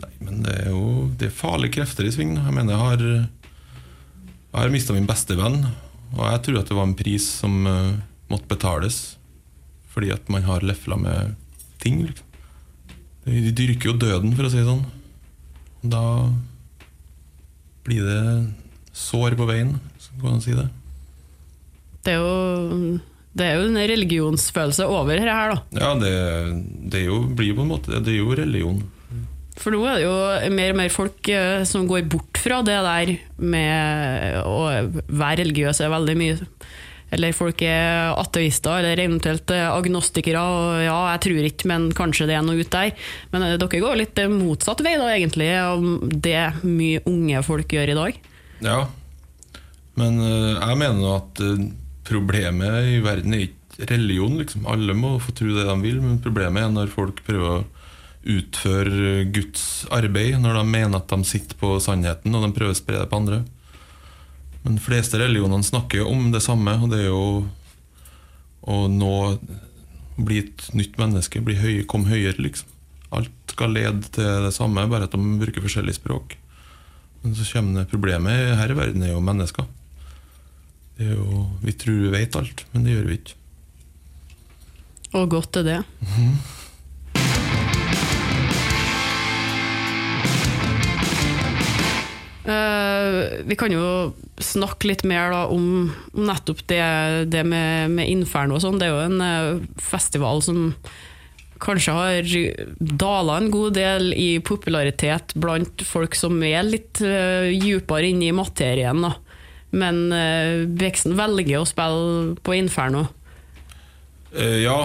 Nei, 0.01 0.11
men 0.19 0.41
det 0.43 0.55
er 0.65 0.71
jo 0.73 1.07
det 1.15 1.29
er 1.29 1.37
farlige 1.37 1.77
krefter 1.77 2.07
i 2.07 2.13
sving. 2.13 2.35
Jeg 2.37 2.55
mener, 2.55 2.75
jeg 2.75 2.83
har, 2.83 3.03
jeg 3.05 4.59
har 4.59 4.73
mista 4.73 4.95
min 4.95 5.07
beste 5.09 5.37
venn, 5.39 5.61
og 6.15 6.23
jeg 6.27 6.41
tror 6.47 6.59
at 6.61 6.71
det 6.71 6.77
var 6.77 6.89
en 6.89 6.97
pris 6.97 7.27
som 7.41 7.61
uh, 7.67 7.95
måtte 8.31 8.49
betales 8.51 9.03
fordi 9.95 10.09
at 10.11 10.27
man 10.27 10.43
har 10.43 10.65
lefla 10.67 10.97
med 10.99 11.37
ting. 11.79 12.01
Liksom. 12.03 12.25
De 13.25 13.51
dyrker 13.55 13.93
jo 13.93 13.95
døden, 13.95 14.33
for 14.35 14.43
å 14.43 14.49
si 14.51 14.59
det 14.59 14.67
sånn. 14.67 14.83
Da 15.87 16.01
blir 17.87 18.03
det 18.03 18.23
sår 18.91 19.37
på 19.39 19.47
veien, 19.47 19.77
skal 19.95 20.19
kan 20.19 20.35
man 20.35 20.43
si 20.43 20.55
det. 20.57 20.67
Det 22.03 22.17
er 22.17 22.25
jo 22.25 22.99
det 23.35 23.47
er 23.47 23.57
jo 23.59 23.67
en 23.67 23.79
religionsfølelse 23.91 24.85
over 24.87 25.19
her, 25.19 25.55
da. 25.55 25.57
Ja, 25.75 25.89
det, 25.99 26.11
det 26.91 27.01
jo, 27.03 27.17
blir 27.35 27.55
på 27.57 27.65
en 27.65 27.71
måte 27.73 27.99
Det 27.99 28.13
er 28.13 28.21
jo 28.21 28.35
religion. 28.37 28.83
For 29.59 29.71
nå 29.71 29.85
er 29.87 29.99
det 29.99 30.03
jo 30.03 30.55
mer 30.55 30.73
og 30.73 30.79
mer 30.81 30.91
folk 30.91 31.29
eh, 31.31 31.61
som 31.67 31.85
går 31.87 32.07
bort 32.11 32.39
fra 32.41 32.59
det 32.65 32.75
der 32.85 33.13
med 33.39 34.41
å 34.43 34.65
være 35.07 35.45
religiøs 35.45 35.79
er 35.79 35.93
veldig 35.93 36.15
mye 36.19 36.35
Eller 37.15 37.35
folk 37.37 37.61
er 37.63 38.11
ateister, 38.19 38.81
eller 38.81 38.99
eventuelt 38.99 39.53
eh, 39.55 39.69
agnostikere. 39.69 40.41
Og 40.41 40.83
ja, 40.83 40.97
jeg 41.13 41.23
tror 41.27 41.47
ikke, 41.47 41.69
men 41.71 41.87
kanskje 41.95 42.27
det 42.27 42.35
er 42.35 42.43
noe 42.43 42.59
ute 42.59 42.73
der. 42.73 43.07
Men 43.31 43.47
eh, 43.47 43.55
dere 43.61 43.81
går 43.85 43.99
litt 44.01 44.21
motsatt 44.33 44.83
vei, 44.83 44.97
da, 44.99 45.07
egentlig, 45.13 45.49
av 45.55 45.85
det 46.11 46.41
mye 46.65 47.05
unge 47.07 47.43
folk 47.47 47.77
gjør 47.77 47.93
i 47.93 47.99
dag. 48.01 48.21
Ja, 48.65 48.79
men 49.95 50.19
jeg 50.19 50.75
mener 50.81 51.21
at 51.21 51.39
problemet 52.07 52.89
i 52.91 52.99
verden 53.03 53.37
er 53.37 53.45
ikke 53.45 53.87
religion. 53.93 54.35
Liksom. 54.41 54.67
Alle 54.67 54.95
må 54.97 55.15
få 55.23 55.31
tro 55.37 55.55
det 55.55 55.63
de 55.69 55.77
vil, 55.85 56.01
men 56.03 56.19
problemet 56.23 56.65
er 56.65 56.73
når 56.73 56.91
folk 56.91 57.23
prøver 57.23 57.61
å 57.61 57.84
utføre 58.25 59.25
Guds 59.29 59.85
arbeid, 59.93 60.39
når 60.41 60.57
de 60.59 60.63
mener 60.69 60.97
at 60.97 61.11
de 61.11 61.27
sitter 61.27 61.57
på 61.59 61.75
sannheten, 61.83 62.33
og 62.33 62.45
de 62.45 62.55
prøver 62.55 62.73
å 62.73 62.79
spre 62.79 62.97
det 63.01 63.09
på 63.11 63.19
andre. 63.21 63.43
Men 64.65 64.79
de 64.79 64.81
fleste 64.81 65.19
religionene 65.21 65.65
snakker 65.65 66.01
jo 66.01 66.09
om 66.09 66.31
det 66.33 66.41
samme, 66.41 66.73
og 66.81 66.89
det 66.89 67.03
er 67.03 67.11
jo 67.11 67.45
å 68.65 68.79
nå 68.89 69.13
bli 70.15 70.39
et 70.41 70.65
nytt 70.73 70.97
menneske, 70.97 71.43
bli 71.45 71.57
høy, 71.59 71.75
komme 71.89 72.09
høyere, 72.09 72.39
liksom. 72.41 72.71
Alt 73.13 73.53
skal 73.53 73.75
lede 73.75 74.09
til 74.15 74.47
det 74.47 74.53
samme, 74.55 74.87
bare 74.89 75.05
at 75.05 75.13
de 75.13 75.37
bruker 75.41 75.63
forskjellig 75.63 75.95
språk. 75.99 76.33
Men 77.21 77.37
så 77.37 77.45
kommer 77.51 77.83
det 77.83 77.91
problemet 77.93 78.57
her 78.57 78.73
i 78.73 78.77
verden 78.77 79.05
er 79.05 79.13
jo 79.13 79.21
mennesker. 79.23 79.69
Det 80.97 81.09
er 81.09 81.17
jo, 81.17 81.45
vi 81.61 81.73
tror 81.77 82.01
vi 82.07 82.13
vet 82.13 82.37
alt, 82.39 82.65
men 82.73 82.85
det 82.87 82.95
gjør 82.95 83.09
vi 83.09 83.19
ikke. 83.19 83.41
Og 85.15 85.29
godt 85.31 85.61
er 85.61 85.67
det. 85.67 85.79
Eh, 92.45 93.41
vi 93.45 93.55
kan 93.57 93.73
jo 93.73 94.13
snakke 94.37 94.91
litt 94.91 95.03
mer 95.07 95.33
da, 95.33 95.41
om 95.49 95.89
nettopp 96.13 96.61
det, 96.69 96.85
det 97.33 97.41
med, 97.47 97.95
med 97.97 98.09
Inferno 98.11 98.59
og 98.59 98.61
sånn. 98.61 98.77
Det 98.77 98.85
er 98.85 98.93
jo 98.93 99.05
en 99.07 99.23
uh, 99.23 99.63
festival 99.81 100.43
som 100.45 100.67
kanskje 101.63 101.95
har 101.95 102.29
dala 102.77 103.39
en 103.39 103.49
god 103.49 103.77
del 103.79 104.11
i 104.13 104.37
popularitet 104.45 105.33
blant 105.41 105.81
folk 105.87 106.17
som 106.17 106.37
er 106.45 106.67
litt 106.67 107.01
uh, 107.01 107.49
djupere 107.49 108.11
inne 108.11 108.29
i 108.29 108.35
materien. 108.35 109.01
Da. 109.07 109.15
Men 109.73 110.03
uh, 110.13 110.69
Veksten 110.77 111.17
velger 111.17 111.63
å 111.63 111.69
spille 111.69 112.35
på 112.45 112.59
Inferno. 112.59 113.07
Ja, 114.35 114.81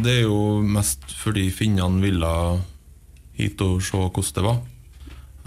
det 0.00 0.12
er 0.14 0.22
jo 0.22 0.62
mest 0.64 1.02
fordi 1.20 1.50
finnene 1.52 2.00
ville 2.00 2.30
hit 3.36 3.60
og 3.60 3.82
se 3.84 3.98
hvordan 4.00 4.30
det 4.38 4.44
var. 4.46 4.62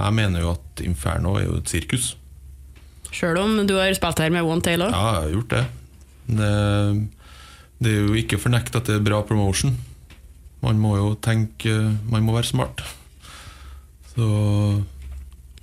Jeg 0.03 0.15
mener 0.17 0.43
jo 0.43 0.53
at 0.57 0.83
Inferno 0.83 1.37
er 1.39 1.47
jo 1.47 1.57
et 1.61 1.71
sirkus. 1.71 2.13
Sjøl 3.13 3.37
om 3.39 3.59
du 3.69 3.75
har 3.77 3.93
spilt 3.95 4.19
her 4.23 4.33
med 4.33 4.47
One 4.47 4.63
Tail 4.65 4.81
òg. 4.83 4.91
Ja, 4.91 5.09
jeg 5.13 5.21
har 5.21 5.33
gjort 5.35 5.53
det. 5.53 5.63
det. 6.39 6.53
Det 7.83 7.91
er 7.91 8.07
jo 8.07 8.17
ikke 8.17 8.39
fornekt 8.41 8.75
at 8.79 8.89
det 8.89 8.97
er 8.97 9.05
bra 9.05 9.21
promotion. 9.27 9.75
Man 10.63 10.79
må 10.79 10.95
jo 10.95 11.13
tenke 11.19 11.73
Man 12.09 12.23
må 12.23 12.35
være 12.35 12.47
smart. 12.47 12.83
Så 14.13 14.27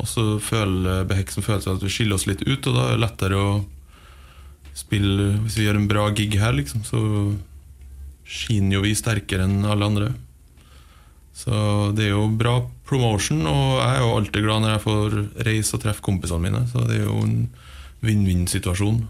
Og 0.00 0.08
så 0.08 0.24
føler 0.40 1.04
Beheksen 1.08 1.44
føler 1.44 1.62
seg 1.64 1.76
at 1.76 1.84
vi 1.84 1.92
skiller 1.92 2.16
oss 2.16 2.26
litt 2.28 2.42
ut, 2.46 2.66
og 2.66 2.76
da 2.76 2.86
er 2.86 2.96
det 2.96 3.04
lettere 3.04 3.40
å 3.40 3.52
spille 4.76 5.34
Hvis 5.44 5.58
vi 5.58 5.66
gjør 5.66 5.80
en 5.80 5.88
bra 5.90 6.08
gig 6.16 6.38
her, 6.40 6.54
liksom, 6.56 6.84
så 6.86 7.00
skinner 8.30 8.78
jo 8.78 8.84
vi 8.84 8.94
sterkere 8.94 9.44
enn 9.48 9.64
alle 9.66 9.88
andre. 9.90 10.12
Så 11.34 11.90
det 11.96 12.06
er 12.06 12.12
jo 12.14 12.28
bra 12.38 12.60
promotion, 12.90 13.44
og 13.46 13.78
jeg 13.78 13.94
er 13.94 14.02
jo 14.02 14.12
alltid 14.18 14.44
glad 14.44 14.64
når 14.64 14.74
jeg 14.74 14.84
får 14.84 15.16
reise 15.46 15.76
og 15.76 15.82
treffe 15.84 16.04
kompisene 16.04 16.44
mine. 16.44 16.62
Så 16.72 16.84
det 16.88 16.98
er 16.98 17.06
jo 17.08 17.22
en 17.22 17.36
vinn-vinn-situasjon. 18.04 19.00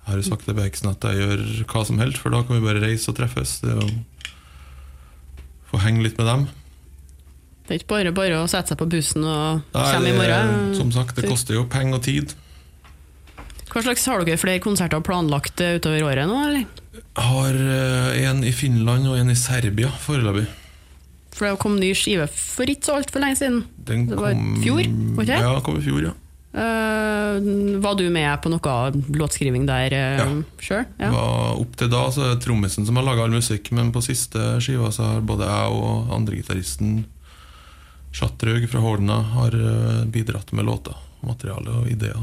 Jeg 0.00 0.08
har 0.08 0.18
jo 0.18 0.26
sagt 0.26 0.46
til 0.48 0.56
Beksen 0.58 0.90
at 0.90 1.04
jeg 1.06 1.20
gjør 1.22 1.42
hva 1.70 1.82
som 1.86 2.00
helst, 2.02 2.18
for 2.22 2.34
da 2.34 2.42
kan 2.42 2.56
vi 2.56 2.64
bare 2.64 2.82
reise 2.82 3.12
og 3.12 3.18
treffes. 3.20 3.60
Det 3.64 3.74
er 3.74 3.82
jo 3.84 3.90
Få 5.70 5.78
henge 5.78 6.02
litt 6.02 6.16
med 6.18 6.26
dem. 6.26 6.40
Det 7.62 7.76
er 7.76 7.78
ikke 7.78 7.92
bare 7.92 8.10
bare 8.10 8.38
å 8.42 8.46
sette 8.50 8.72
seg 8.72 8.78
på 8.80 8.88
bussen 8.90 9.22
og 9.22 9.60
komme 9.70 10.08
i 10.10 10.16
morgen. 10.16 10.72
Som 10.74 10.90
sagt, 10.90 11.14
det 11.14 11.30
koster 11.30 11.54
jo 11.54 11.68
penger 11.70 12.00
og 12.00 12.02
tid. 12.02 12.34
Hva 13.70 13.84
slags 13.86 14.06
Har 14.10 14.24
dere 14.26 14.40
flere 14.42 14.58
konserter 14.64 14.98
planlagt 15.06 15.62
eh, 15.62 15.76
utover 15.78 16.02
året 16.08 16.26
nå, 16.26 16.40
eller? 16.48 16.64
Har 17.22 17.54
én 18.18 18.32
en 18.32 18.42
i 18.42 18.50
Finland 18.50 19.06
og 19.06 19.14
en 19.20 19.30
i 19.30 19.38
Serbia 19.38 19.92
foreløpig. 20.02 20.48
For 21.40 21.48
det 21.48 21.56
kom 21.62 21.78
ny 21.80 21.94
skive 21.96 22.26
for 22.28 22.68
ikke 22.68 22.84
så 22.84 22.98
altfor 23.00 23.22
lenge 23.22 23.38
siden. 23.40 23.62
Den 23.88 24.02
Det 24.10 24.18
var 24.18 24.34
kom 24.36 24.58
fjor, 24.60 24.88
var 25.16 25.28
det? 25.30 25.38
Ja, 25.40 25.52
kom 25.64 25.78
i 25.80 25.84
fjor, 25.86 26.02
ja. 26.10 26.12
Uh, 26.50 27.78
var 27.80 27.94
du 27.94 28.02
med 28.10 28.42
på 28.42 28.50
noe 28.50 28.72
låtskriving 29.14 29.64
der 29.68 29.94
uh, 29.94 30.18
Ja. 30.18 30.26
sjøl? 30.60 30.84
Ja. 30.98 31.12
Var 31.14 31.60
Opp 31.62 31.76
til 31.78 31.88
da 31.92 32.02
så 32.12 32.24
er 32.26 32.34
det 32.34 32.42
trommisen 32.44 32.84
som 32.84 32.98
har 32.98 33.06
laga 33.06 33.24
all 33.24 33.32
musikk, 33.32 33.70
men 33.72 33.92
på 33.94 34.02
siste 34.04 34.58
skiva 34.60 34.90
så 34.92 35.06
har 35.14 35.24
både 35.24 35.48
jeg 35.48 35.78
og 35.78 36.12
andregitaristen 36.18 37.04
Shattraug 38.12 38.66
fra 38.68 38.82
Holna 38.82 39.20
har 39.38 39.54
eh, 39.54 40.04
bidratt 40.10 40.50
med 40.52 40.66
låter, 40.66 40.96
materiale 41.22 41.70
og 41.70 41.86
ideer. 41.86 42.18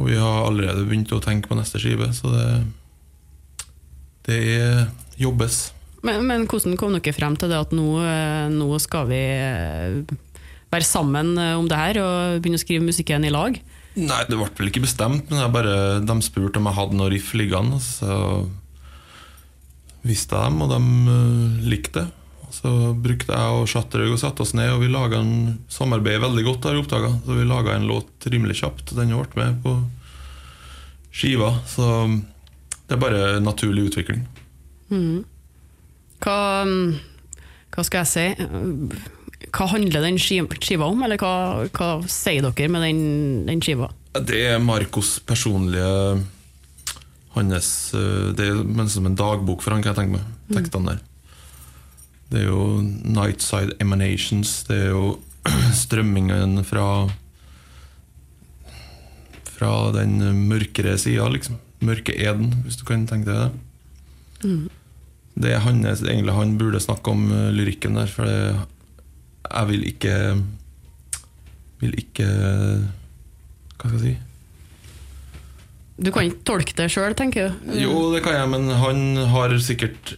Og 0.00 0.08
vi 0.08 0.16
har 0.16 0.46
allerede 0.48 0.86
begynt 0.88 1.12
å 1.12 1.20
tenke 1.20 1.50
på 1.52 1.58
neste 1.58 1.78
skive, 1.78 2.10
så 2.16 2.32
det 2.32 2.48
Det 4.28 4.40
jobbes. 5.20 5.74
Men, 6.06 6.26
men 6.28 6.46
hvordan 6.46 6.76
kom 6.78 6.94
dere 6.94 7.16
frem 7.16 7.34
til 7.38 7.50
det 7.50 7.58
at 7.58 7.74
nå, 7.74 7.86
eh, 8.04 8.46
nå 8.52 8.68
skal 8.82 9.08
vi 9.10 9.18
eh, 9.18 9.98
være 10.70 10.86
sammen 10.86 11.34
eh, 11.40 11.56
om 11.58 11.66
det 11.70 11.80
her 11.80 12.00
og 12.04 12.38
begynne 12.38 12.60
å 12.60 12.62
skrive 12.62 12.86
musikken 12.86 13.26
i 13.26 13.34
lag? 13.34 13.58
Nei, 13.98 14.20
det 14.28 14.36
ble 14.38 14.46
vel 14.60 14.70
ikke 14.70 14.84
bestemt, 14.84 15.26
men 15.26 15.42
jeg 15.42 15.54
bare, 15.54 15.74
de 16.06 16.16
spurte 16.22 16.60
om 16.60 16.68
jeg 16.70 16.78
hadde 16.78 16.98
noe 17.00 17.10
riff 17.10 17.32
liggende. 17.34 17.80
Så 17.82 18.46
visste 20.06 20.38
jeg 20.38 20.52
dem, 20.52 20.62
og 20.62 20.70
de 20.70 21.66
likte 21.66 22.04
det. 22.04 22.14
Så 22.54 22.70
brukte 22.96 23.34
jeg 23.34 23.56
og 23.58 23.66
Shatterhaug 23.68 24.14
og 24.14 24.20
satte 24.22 24.44
oss 24.44 24.54
ned, 24.56 24.70
og 24.72 24.80
vi 24.80 24.88
laga 24.92 25.18
en 25.20 25.58
samarbeid 25.72 26.22
veldig 26.22 26.44
godt. 26.46 26.64
har 26.64 26.76
jeg 26.78 26.84
oppdaget. 26.84 27.18
Så 27.26 27.36
vi 27.36 27.48
laga 27.48 27.74
en 27.74 27.88
låt 27.90 28.28
rimelig 28.30 28.60
kjapt, 28.62 28.92
og 28.92 29.00
den 29.00 29.12
ble 29.12 29.42
med 29.42 29.58
på 29.66 29.74
skiva. 31.12 31.50
Så 31.68 31.88
det 32.86 32.96
er 32.96 33.02
bare 33.02 33.40
naturlig 33.44 33.90
utvikling. 33.90 34.22
Mm, 34.88 35.26
hva 36.24 37.84
skal 37.86 38.02
jeg 38.02 38.10
si? 38.10 38.26
Hva 39.54 39.68
handler 39.70 40.04
den 40.04 40.18
skiva 40.18 40.88
om, 40.88 41.04
eller 41.06 41.20
hva, 41.20 41.68
hva 41.72 41.90
sier 42.10 42.44
dere 42.44 42.72
med 42.72 42.84
den, 42.84 43.02
den 43.48 43.62
skiva? 43.64 43.90
Det 44.18 44.40
er 44.50 44.58
Marcos 44.62 45.18
personlige 45.22 45.86
Hans 47.36 47.68
eh, 47.94 48.32
Det 48.34 48.48
er 48.48 48.88
som 48.90 49.06
en 49.06 49.18
dagbok 49.18 49.62
for 49.62 49.74
han, 49.74 49.84
kan 49.84 49.92
jeg 49.92 50.00
tenke 50.00 50.16
meg. 50.16 50.26
Tekstene 50.56 50.94
der. 50.94 51.04
Det 52.28 52.42
er 52.42 52.48
jo 52.48 52.80
Nightside 52.82 53.76
Emanations. 53.80 54.64
Det 54.68 54.80
er 54.88 54.90
jo 54.92 55.18
strømmingen 55.84 56.64
fra 56.66 57.06
Fra 59.54 59.72
den 59.94 60.18
mørkere 60.48 60.98
sida, 60.98 61.28
liksom. 61.34 61.60
Mørke 61.84 62.14
eden, 62.14 62.52
hvis 62.64 62.78
du 62.80 62.84
kan 62.88 63.06
tenke 63.06 63.30
deg 63.30 63.38
det. 64.42 64.77
Det 65.38 65.52
er 65.54 65.62
hans, 65.62 66.02
egentlig 66.02 66.34
han 66.34 66.56
burde 66.58 66.80
snakke 66.82 67.12
om 67.14 67.28
eh, 67.30 67.50
lyrikken 67.54 67.98
der, 67.98 68.10
for 68.10 68.26
det, 68.26 68.38
jeg 69.48 69.68
vil 69.70 69.84
ikke 69.88 70.14
Vil 71.78 71.94
ikke 72.00 72.26
Hva 72.28 73.86
skal 73.86 73.98
jeg 73.98 74.02
si? 74.02 74.16
Du 75.98 76.10
kan 76.14 76.28
ikke 76.28 76.44
tolke 76.46 76.74
det 76.78 76.88
sjøl, 76.94 77.14
tenker 77.18 77.48
du? 77.48 77.70
Jo, 77.78 77.94
det 78.14 78.22
kan 78.22 78.36
jeg, 78.36 78.50
men 78.52 78.68
han 78.78 79.00
har 79.32 79.54
sikkert 79.62 80.12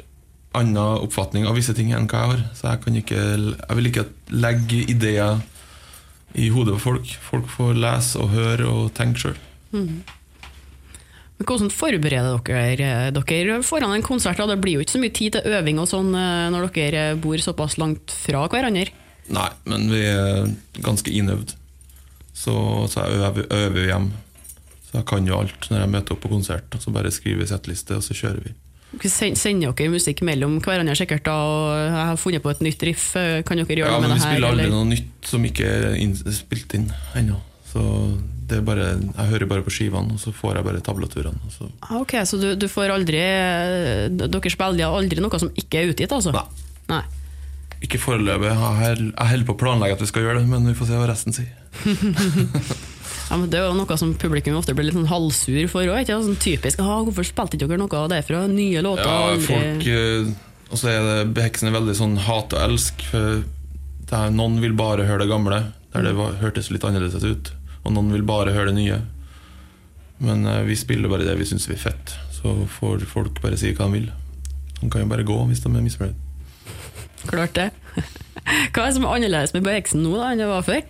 annen 0.57 0.77
oppfatning 0.77 1.47
av 1.49 1.57
visse 1.57 1.73
ting 1.77 1.95
enn 1.97 2.09
hva 2.11 2.21
jeg 2.21 2.33
har. 2.35 2.43
Så 2.59 2.67
jeg 2.69 2.83
kan 2.85 2.99
ikke 3.01 3.21
Jeg 3.21 3.79
vil 3.79 3.89
ikke 3.89 4.05
legge 4.35 4.83
ideer 4.93 5.41
i 6.37 6.51
hodet 6.53 6.77
på 6.77 6.85
folk. 6.85 7.15
Folk 7.31 7.49
får 7.49 7.81
lese 7.81 8.21
og 8.21 8.33
høre 8.35 8.69
og 8.69 8.91
tenke 8.97 9.23
sjøl. 9.23 9.39
Men 9.73 10.03
Hvordan 11.41 11.71
forbereder 11.73 12.41
dere 12.45 13.11
dere 13.17 13.61
foran 13.65 13.95
en 13.97 14.03
konsert? 14.05 14.37
da? 14.37 14.47
Det 14.51 14.59
blir 14.61 14.75
jo 14.77 14.81
ikke 14.85 14.97
så 14.99 15.01
mye 15.01 15.15
tid 15.17 15.33
til 15.39 15.55
øving 15.57 15.79
og 15.81 15.89
sånn 15.89 16.11
eh, 16.15 16.49
når 16.53 16.69
dere 16.75 17.05
bor 17.17 17.41
såpass 17.41 17.79
langt 17.81 18.13
fra 18.13 18.47
hverandre. 18.53 18.91
Nei, 19.31 19.49
men 19.65 19.87
vi 19.93 20.03
er 20.11 20.51
ganske 20.85 21.11
innøvd. 21.15 21.55
Så, 22.35 22.53
så 22.91 23.05
jeg 23.07 23.21
øver, 23.21 23.47
øver 23.53 23.87
hjem. 23.89 24.11
Så 24.91 24.99
jeg 24.99 25.07
kan 25.07 25.27
jo 25.29 25.37
alt 25.39 25.69
når 25.71 25.81
jeg 25.85 25.93
møter 25.93 26.17
opp 26.17 26.23
på 26.25 26.33
konsert. 26.33 26.77
Så 26.83 26.91
bare 26.93 27.13
skriver 27.15 27.45
vi 27.45 27.47
settliste, 27.51 27.97
og 28.01 28.03
så 28.05 28.17
kjører 28.17 28.43
vi. 28.49 28.55
Sender 29.07 29.71
dere 29.71 29.93
musikk 29.93 30.21
mellom 30.27 30.57
hverandre 30.65 30.97
sikkert 30.99 31.23
da, 31.29 31.37
og 31.47 31.77
jeg 31.79 31.93
har 32.11 32.17
funnet 32.19 32.43
på 32.43 32.51
et 32.51 32.63
nytt 32.67 32.83
riff. 32.89 33.05
eh, 33.17 33.41
Kan 33.47 33.61
dere 33.63 33.71
gjøre 33.71 33.87
Ja, 33.87 34.01
noe 34.01 34.03
men 34.03 34.11
med 34.11 34.19
vi 34.19 34.21
det 34.21 34.27
her? 34.27 34.35
spiller 34.35 34.51
aldri 34.51 34.71
noe 34.73 34.89
nytt 34.91 35.31
som 35.31 35.45
ikke 35.47 35.69
er 35.95 36.35
spilt 36.35 36.75
inn 36.75 36.89
ennå. 37.17 37.39
Så 37.71 37.85
bare, 38.67 38.89
jeg 38.99 39.29
hører 39.31 39.47
bare 39.49 39.63
på 39.63 39.71
skivene, 39.71 40.13
og 40.17 40.19
så 40.19 40.33
får 40.35 40.57
jeg 40.59 40.65
bare 40.67 40.81
tablaturene. 40.83 41.39
så- 41.55 41.71
Ah, 41.83 42.01
Ok, 42.01 42.13
Så 42.27 42.41
du, 42.41 42.55
du 42.57 42.67
får 42.69 42.91
aldri 42.91 43.19
eh, 43.23 44.09
Dere 44.11 44.51
spiller 44.51 44.91
aldri 44.91 45.21
noe 45.23 45.39
som 45.39 45.51
ikke 45.55 45.79
er 45.85 45.93
utgitt, 45.95 46.11
altså? 46.13 46.33
Nei. 46.35 46.45
Nei. 46.89 47.03
Ikke 47.83 47.99
foreløpig. 48.03 48.51
Jeg 48.51 49.15
holder 49.17 49.47
på 49.47 49.55
å 49.55 49.61
planlegge 49.63 49.93
at 49.97 50.01
vi 50.01 50.07
skal 50.11 50.23
gjøre 50.27 50.41
det, 50.43 50.49
men 50.49 50.67
vi 50.67 50.75
får 50.75 50.87
se 50.91 50.99
hva 50.99 51.07
resten 51.09 51.33
sier. 51.33 51.55
Ja, 53.31 53.37
men 53.39 53.47
det 53.49 53.61
er 53.61 53.69
jo 53.69 53.77
noe 53.79 53.97
som 54.01 54.11
publikum 54.19 54.57
ofte 54.59 54.75
blir 54.75 54.89
litt 54.89 54.97
sånn 54.97 55.07
halvsur 55.07 55.69
for 55.71 55.87
òg. 55.87 56.09
Sånn 56.11 56.35
typisk 56.43 56.81
ah, 56.83 56.99
'Hvorfor 57.07 57.23
spilte 57.23 57.55
ikke 57.55 57.69
dere 57.71 57.79
noe 57.79 57.95
av 57.95 58.09
det 58.11 58.25
fra 58.27 58.41
nye 58.51 58.83
låter?' 58.83 59.07
Ja, 59.07 59.31
aldri- 59.31 59.47
folk 59.47 59.87
eh, 59.87 60.33
Og 60.73 60.79
så 60.79 60.89
er 60.91 61.01
det 61.07 61.35
Beheksen 61.35 61.69
er 61.71 61.79
veldig 61.79 61.95
sånn 61.95 62.17
hat 62.19 62.53
og 62.55 62.61
elsk. 62.61 63.03
For 63.11 63.45
er, 64.11 64.31
noen 64.35 64.59
vil 64.61 64.73
bare 64.75 65.07
høre 65.07 65.21
det 65.23 65.29
gamle, 65.31 65.73
der 65.95 66.03
det 66.03 66.15
var, 66.19 66.33
hørtes 66.43 66.71
litt 66.75 66.83
annerledes 66.83 67.23
ut. 67.23 67.53
Og 67.85 67.95
noen 67.95 68.13
vil 68.13 68.27
bare 68.29 68.55
høre 68.55 68.71
det 68.71 68.79
nye. 68.79 69.01
Men 70.21 70.45
eh, 70.47 70.63
vi 70.69 70.77
spiller 70.77 71.11
bare 71.13 71.27
det 71.29 71.37
vi 71.41 71.49
syns 71.49 71.69
er 71.71 71.81
fett. 71.81 72.15
Så 72.35 72.55
får 72.79 73.05
folk 73.09 73.41
bare 73.45 73.59
si 73.61 73.73
hva 73.77 73.89
de 73.89 73.99
vil. 74.01 74.09
De 74.81 74.89
kan 74.89 75.05
jo 75.05 75.11
bare 75.11 75.27
gå 75.29 75.37
hvis 75.51 75.63
de 75.65 75.73
er 75.73 75.85
misfornøyd. 75.85 76.27
Klart 77.29 77.57
det. 77.57 77.69
Hva 78.73 78.87
er 78.87 78.89
det 78.89 78.95
som 78.97 79.05
er 79.05 79.13
annerledes 79.13 79.53
med 79.53 79.65
Beheksen 79.67 80.01
nå 80.01 80.15
da 80.17 80.31
enn 80.33 80.41
det 80.41 80.47
var 80.49 80.65
før? 80.65 80.81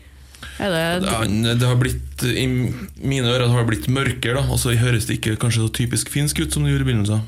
Det, 0.61 0.69
Det, 1.03 1.55
det 1.59 1.67
har 1.67 1.77
blitt, 1.81 2.23
I 2.23 2.45
mine 2.47 3.29
ører 3.29 3.51
har 3.51 3.65
det 3.65 3.71
blitt 3.73 3.89
mørkere. 3.91 4.45
Og 4.47 4.61
så 4.63 4.77
høres 4.79 5.09
det 5.09 5.19
ikke 5.19 5.35
kanskje 5.43 5.65
så 5.67 5.73
typisk 5.81 6.13
finsk 6.13 6.45
ut 6.45 6.55
som 6.55 6.65
det 6.65 6.73
gjorde 6.75 6.87
i 6.87 6.91
begynnelsen. 6.93 7.27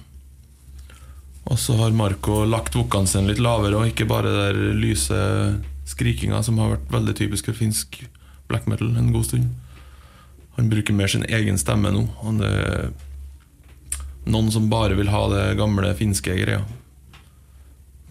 Og 1.51 1.59
så 1.59 1.75
har 1.81 1.95
Marco 1.97 2.45
lagt 2.47 2.77
vokalene 2.79 3.11
sine 3.11 3.33
litt 3.33 3.43
lavere, 3.43 3.81
og 3.81 3.91
ikke 3.91 4.07
bare 4.09 4.31
der 4.31 4.61
lyse 4.79 5.19
skrikinga 5.91 6.39
som 6.47 6.61
har 6.63 6.77
vært 6.77 6.93
veldig 6.95 7.15
typisk 7.19 7.51
for 7.51 7.59
finsk 7.59 7.99
black 8.53 8.69
metal 8.71 8.93
en 8.97 9.13
god 9.15 9.31
stund. 9.31 9.51
Han 10.59 10.69
bruker 10.69 10.95
mer 10.95 11.09
sin 11.09 11.25
egen 11.25 11.59
stemme 11.61 11.91
nå. 11.95 12.05
Han 12.23 12.45
er 12.45 12.93
noen 14.29 14.53
som 14.55 14.71
bare 14.71 14.97
vil 14.99 15.11
ha 15.11 15.25
det 15.33 15.47
gamle 15.59 15.91
finske 15.99 16.37
greia. 16.39 16.63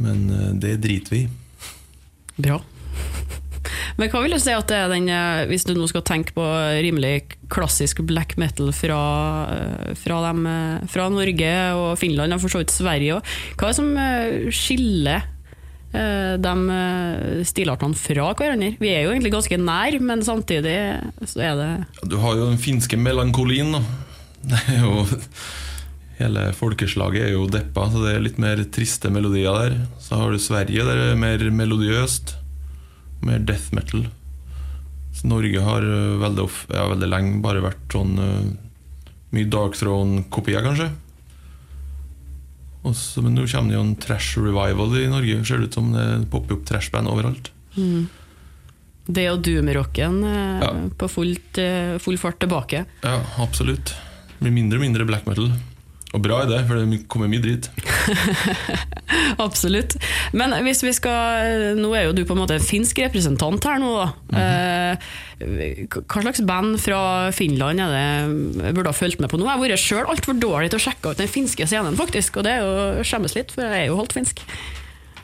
Men 0.01 0.27
eh, 0.33 0.51
det 0.57 0.79
driter 0.83 1.15
vi 1.15 1.24
i. 1.25 1.29
Bra. 2.41 2.62
Men 4.00 4.10
hva 4.10 4.21
vil 4.24 4.33
du 4.33 4.39
si 4.41 4.53
at 4.55 4.69
det 4.71 4.77
er 4.79 4.89
den 4.89 5.10
eh, 5.12 5.43
Hvis 5.50 5.65
du 5.67 5.75
nå 5.75 5.86
skal 5.91 6.03
tenke 6.07 6.33
på 6.33 6.45
rimelig 6.81 7.36
klassisk 7.51 8.01
black 8.07 8.33
metal 8.41 8.71
fra, 8.74 9.01
eh, 9.53 9.91
fra, 10.00 10.21
dem, 10.29 10.48
fra 10.89 11.10
Norge 11.13 11.53
og 11.77 11.93
Finland, 12.01 12.33
og 12.33 12.41
for 12.43 12.55
så 12.55 12.63
vidt 12.63 12.74
Sverige 12.74 13.19
òg, 13.19 13.36
hva 13.60 13.69
er 13.69 13.75
det 13.75 13.79
som 13.81 14.55
skiller 14.55 15.29
de 15.91 16.53
stiller 17.43 17.43
stilartene 17.48 17.98
fra 18.00 18.29
hverandre? 18.38 18.69
Vi 18.79 18.91
er 18.93 19.03
jo 19.03 19.12
egentlig 19.12 19.33
ganske 19.33 19.57
nær, 19.60 19.98
men 20.00 20.24
samtidig 20.24 20.77
så 21.27 21.43
er 21.43 21.60
det 21.60 22.07
Du 22.07 22.15
har 22.21 22.38
jo 22.39 22.48
den 22.48 22.62
finske 22.62 23.00
melankolien, 23.00 23.75
da. 23.75 23.81
Det 24.41 24.62
er 24.71 24.86
jo 24.86 25.03
Hele 26.21 26.51
folkeslaget 26.53 27.24
er 27.25 27.31
jo 27.33 27.48
deppa, 27.50 27.88
så 27.89 28.01
det 28.03 28.12
er 28.13 28.21
litt 28.21 28.39
mer 28.41 28.60
triste 28.69 29.10
melodier 29.10 29.55
der. 29.57 29.77
Så 29.98 30.19
har 30.19 30.29
du 30.29 30.38
Sverige, 30.41 30.83
der 30.86 31.00
det 31.00 31.07
er 31.15 31.21
mer 31.21 31.45
melodiøst. 31.50 32.36
Mer 33.25 33.41
death 33.41 33.74
metal. 33.74 34.03
Så 35.17 35.29
Norge 35.29 35.63
har 35.65 35.81
øh, 35.81 36.19
veldig, 36.21 36.45
ja, 36.69 36.86
veldig 36.93 37.10
lenge 37.10 37.41
bare 37.43 37.63
vært 37.65 37.95
sånn 37.95 38.13
Mye 39.31 39.50
Dark 39.50 39.75
Throne-kopier, 39.79 40.62
kanskje. 40.65 40.91
Og 42.83 42.95
så- 42.95 43.21
men 43.21 43.35
nå 43.35 43.45
kommer 43.47 43.69
det 43.69 43.75
jo 43.77 43.81
en 43.81 43.95
trash 43.95 44.38
revival 44.38 44.95
i 44.97 45.07
Norge. 45.07 45.45
Ser 45.45 45.57
det 45.57 45.67
ut 45.69 45.73
som 45.73 45.91
det 45.93 46.29
popper 46.31 46.53
opp 46.55 46.65
trashband 46.65 47.07
overalt. 47.07 47.51
det 49.11 49.29
og 49.31 49.41
doom-rocken 49.43 50.23
eh, 50.23 50.61
Ja. 50.61 50.71
på 50.97 51.07
fullt, 51.09 51.57
eh, 51.57 51.97
full 52.00 52.17
fart 52.17 52.39
tilbake. 52.39 52.85
Ja, 53.03 53.21
absolutt. 53.38 53.93
Det 54.39 54.39
blir 54.47 54.51
mindre 54.53 54.77
og 54.77 54.81
mindre 54.81 55.05
black 55.05 55.25
metal. 55.27 55.51
Og 56.12 56.20
bra 56.20 56.41
er 56.44 56.50
det, 56.50 56.58
for 56.68 56.75
det 56.75 56.98
kommer 57.12 57.30
mye 57.32 57.39
drit. 57.44 57.70
Absolutt. 59.46 59.96
Men 60.36 60.51
hvis 60.65 60.82
vi 60.84 60.91
skal 60.96 61.77
Nå 61.80 61.91
er 61.96 62.10
jo 62.10 62.15
du 62.18 62.24
på 62.27 62.36
en 62.36 62.41
måte 62.41 62.58
en 62.58 62.65
finsk 62.65 63.00
representant 63.06 63.63
her 63.68 63.80
nå, 63.80 63.91
da. 63.96 64.41
Eh, 64.41 65.86
Hva 65.88 66.24
slags 66.25 66.44
band 66.48 66.75
fra 66.84 67.00
Finland 67.36 67.80
er 67.82 67.96
det 67.96 68.65
jeg 68.65 68.75
burde 68.75 68.91
ha 68.91 68.98
fulgt 68.98 69.24
med 69.24 69.32
på 69.32 69.39
nå? 69.39 69.48
Jeg 69.48 69.56
har 69.56 69.63
vært 69.63 69.86
sjøl 69.86 70.12
altfor 70.12 70.38
dårlig 70.41 70.74
til 70.74 70.82
å 70.82 70.86
sjekke 70.89 71.13
ut 71.13 71.21
den 71.24 71.32
finske 71.32 71.67
scenen, 71.69 71.95
faktisk. 72.00 72.41
Og 72.41 72.47
det 72.47 72.58
er 72.58 72.65
jo 72.65 73.08
skjemmes 73.08 73.38
litt, 73.38 73.54
for 73.56 73.65
jeg 73.65 73.86
er 73.86 73.89
jo 73.89 73.97
halvt 74.02 74.15
finsk. 74.19 74.43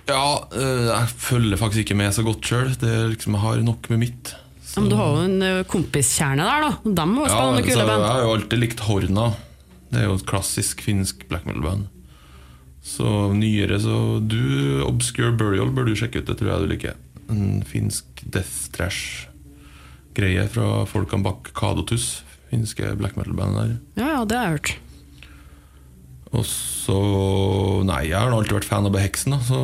Ja, 0.08 0.24
øh, 0.56 0.86
jeg 0.88 1.16
følger 1.20 1.60
faktisk 1.60 1.84
ikke 1.84 1.98
med 2.00 2.16
så 2.16 2.24
godt 2.24 2.48
sjøl. 2.48 2.72
Liksom, 3.12 3.36
jeg 3.36 3.44
har 3.44 3.64
nok 3.68 3.90
med 3.92 4.02
mitt. 4.06 4.32
Så. 4.64 4.80
Men 4.80 4.90
du 4.92 4.96
har 5.00 5.12
jo 5.12 5.26
en 5.28 5.44
eh, 5.44 5.60
kompiskjerne 5.68 6.48
der, 6.48 6.64
da. 6.70 6.96
De 7.02 7.08
må 7.12 7.26
jo 7.26 7.28
Ja, 7.28 7.36
spille 7.36 7.52
noen 7.52 7.68
så 7.68 7.68
kule 7.68 7.98
jeg 7.98 8.08
har 8.08 8.24
jo 8.24 8.32
alltid 8.38 8.64
likt 8.64 8.86
Horna. 8.88 9.28
Det 9.92 10.02
er 10.02 10.10
jo 10.10 10.18
et 10.18 10.26
klassisk 10.28 10.82
finsk 10.84 11.28
black 11.30 11.46
metal-band. 11.48 11.88
Så 12.88 13.34
nyere 13.36 13.80
så 13.84 14.20
Du, 14.24 14.82
Obscure 14.86 15.34
Burial, 15.36 15.72
bør 15.76 15.88
du 15.90 15.96
sjekke 15.98 16.22
ut. 16.22 16.28
Det 16.30 16.38
tror 16.40 16.52
jeg 16.54 16.64
du 16.64 16.72
liker. 16.72 16.98
En 17.32 17.64
finsk 17.68 18.24
death 18.24 18.70
trash-greie 18.76 20.48
fra 20.52 20.84
folkene 20.88 21.26
bak 21.26 21.52
Kadotus. 21.58 22.22
Finske 22.52 22.94
black 23.00 23.18
metal-bandet 23.20 23.60
der. 23.64 23.74
Ja, 24.00 24.12
ja, 24.20 24.22
det 24.28 24.38
har 24.40 24.46
jeg 24.48 24.60
hørt. 24.60 24.76
Og 26.36 26.44
så 26.48 26.96
Nei, 27.88 28.10
jeg 28.10 28.20
har 28.20 28.34
alltid 28.36 28.58
vært 28.58 28.68
fan 28.68 28.88
av 28.88 28.92
Beheksen, 28.96 29.36
da, 29.36 29.40
så 29.48 29.60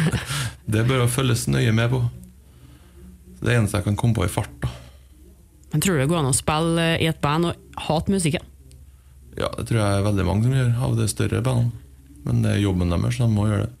Det 0.72 0.82
bør 0.88 1.06
følges 1.10 1.46
nøye 1.50 1.70
med 1.74 1.92
på. 1.92 2.00
Det 3.40 3.54
eneste 3.54 3.78
jeg 3.78 3.86
kan 3.86 3.98
komme 3.98 4.16
på 4.18 4.26
i 4.26 4.30
fart, 4.32 4.52
da. 4.62 4.70
Men 5.70 5.82
tror 5.82 5.94
du 5.96 6.02
det 6.02 6.08
går 6.10 6.18
an 6.18 6.32
å 6.32 6.34
spille 6.34 6.86
i 6.98 7.06
et 7.06 7.20
band 7.22 7.46
og 7.52 7.82
hate 7.86 8.10
musikken? 8.10 8.49
Ja, 9.38 9.50
det 9.56 9.68
tror 9.68 9.78
jeg 9.80 9.98
er 10.00 10.06
veldig 10.08 10.26
mange 10.26 10.46
som 10.48 10.56
gjør, 10.56 10.72
av 10.86 10.96
de 10.98 11.06
større 11.10 11.42
bandene. 11.46 11.86
Men 12.26 12.42
det 12.44 12.56
er 12.56 12.64
jobben 12.64 12.90
deres, 12.92 13.16
så 13.16 13.26
de 13.28 13.32
må 13.34 13.46
gjøre 13.48 13.68
det. 13.68 13.76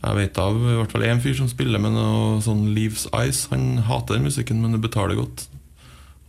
Jeg 0.00 0.16
vet 0.16 0.38
av 0.40 0.56
i 0.56 0.76
hvert 0.78 0.92
fall 0.94 1.04
én 1.08 1.20
fyr 1.20 1.34
som 1.36 1.48
spiller 1.50 1.80
med 1.82 1.92
noe 1.92 2.38
sånn 2.44 2.70
Leaves 2.76 3.06
Ice. 3.12 3.48
Han 3.52 3.82
hater 3.88 4.16
den 4.16 4.28
musikken, 4.28 4.60
men 4.62 4.76
det 4.76 4.82
betaler 4.84 5.18
godt. 5.18 5.46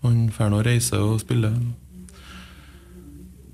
Han 0.03 0.25
får 0.33 0.51
nå 0.51 0.61
reise 0.65 0.99
og 0.99 1.21
spille. 1.21 1.51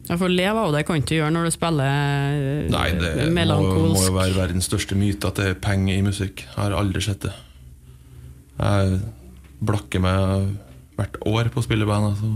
Ja, 0.08 0.16
For 0.16 0.32
leve 0.32 0.64
av 0.64 0.72
det 0.72 0.86
kan 0.88 0.96
du 0.96 1.04
ikke 1.04 1.18
gjøre 1.20 1.34
når 1.36 1.50
du 1.50 1.52
spiller 1.52 1.90
eh, 1.92 2.70
Nei, 2.72 2.86
det 2.96 3.26
må, 3.36 3.58
må 3.92 4.06
jo 4.06 4.14
være 4.16 4.38
verdens 4.38 4.70
største 4.70 4.96
myte 4.96 5.28
at 5.28 5.42
det 5.42 5.50
er 5.52 5.60
penger 5.60 5.98
i 5.98 6.06
musikk. 6.06 6.46
Jeg 6.46 6.56
har 6.56 6.76
aldri 6.78 7.04
sett 7.04 7.26
det. 7.28 7.34
Jeg 8.58 9.02
blakker 9.68 10.02
meg 10.02 10.54
hvert 10.98 11.20
år 11.28 11.52
på 11.52 11.60
å 11.62 11.66
spille 11.66 11.86
band. 11.90 12.14
Altså. 12.14 12.32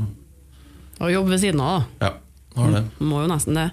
Og 1.01 1.11
jobbe 1.13 1.33
ved 1.33 1.41
siden 1.41 1.61
av, 1.65 1.83
da. 1.99 2.05
Ja, 2.05 2.61
har 2.61 2.73
det. 2.75 2.83
Må 3.01 3.23
jo 3.23 3.29
nesten 3.31 3.57
det. 3.57 3.67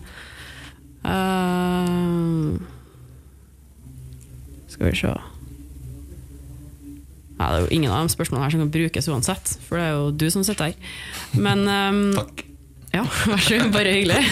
Uh, 1.04 2.56
skal 4.68 4.88
vi 4.90 4.96
se 4.98 5.08
ja, 5.08 5.14
Det 7.38 7.46
er 7.46 7.62
jo 7.62 7.68
ingen 7.70 7.92
av 7.94 8.02
de 8.02 8.12
spørsmålene 8.12 8.44
her 8.44 8.54
som 8.54 8.62
kan 8.64 8.72
brukes 8.74 9.08
uansett, 9.08 9.52
for 9.68 9.78
det 9.78 9.86
er 9.86 9.94
jo 9.94 10.10
du 10.10 10.26
som 10.34 10.42
sitter 10.46 10.72
her. 10.72 10.76
Men 11.38 11.62
um, 11.68 12.00
Takk. 12.16 12.44
Ja, 12.94 13.04
vær 13.30 13.42
så 13.44 13.60
god. 13.60 13.72
Bare 13.76 13.92
hyggelig. 13.94 14.22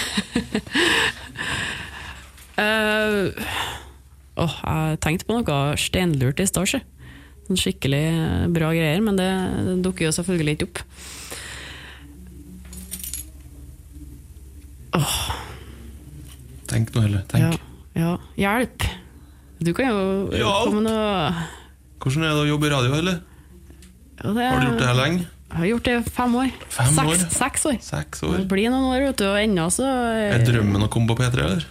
uh, 2.59 3.31
åh, 4.43 4.57
jeg 4.65 5.01
tenkte 5.05 5.29
på 5.29 5.37
noe 5.39 5.77
steinlurt 5.81 6.43
i 6.43 6.49
stad. 6.49 6.81
Sånn 7.47 7.61
skikkelig 7.61 8.07
bra 8.57 8.73
greier, 8.75 9.05
men 9.05 9.21
det, 9.21 9.31
det 9.69 9.77
dukker 9.87 10.09
jo 10.09 10.17
selvfølgelig 10.17 10.57
ikke 10.57 10.71
opp. 10.71 10.83
Tenk 16.77 16.93
nå 16.95 17.05
heller. 17.07 17.23
Tenk. 17.33 17.57
Ja, 17.97 18.03
ja. 18.03 18.11
Hjelp! 18.37 18.85
Du 19.65 19.73
kan 19.73 19.89
jo 19.89 20.01
Hjelp! 20.37 20.67
komme 20.69 20.83
noe 20.85 21.47
Hvordan 22.05 22.27
er 22.27 22.35
det 22.37 22.43
å 22.43 22.51
jobbe 22.51 22.69
i 22.69 22.73
radio, 22.75 22.99
eller? 23.01 23.23
ja, 24.21 24.33
det, 24.37 24.45
Har 24.45 24.61
du 24.61 24.67
gjort 24.69 24.83
det 24.83 24.91
her 24.91 24.99
lenge? 24.99 25.23
Jeg 25.47 25.57
har 25.62 25.69
gjort 25.71 25.87
det 25.87 25.93
i 25.95 26.03
fem 26.19 26.35
år. 26.43 26.51
Fem 26.75 26.93
seks, 26.99 27.07
år? 27.09 27.25
Seks 27.33 27.65
år. 27.71 27.77
Seks 27.87 28.21
Det 28.27 28.43
blir 28.51 28.69
noen 28.69 28.89
år, 28.91 29.05
vet 29.07 29.21
du, 29.23 29.25
og 29.31 29.39
ennå 29.41 29.67
så 29.73 29.87
Er 29.87 30.45
drømmen 30.45 30.85
å 30.85 30.91
komme 30.93 31.09
på 31.09 31.17
P3, 31.23 31.47
eller? 31.47 31.67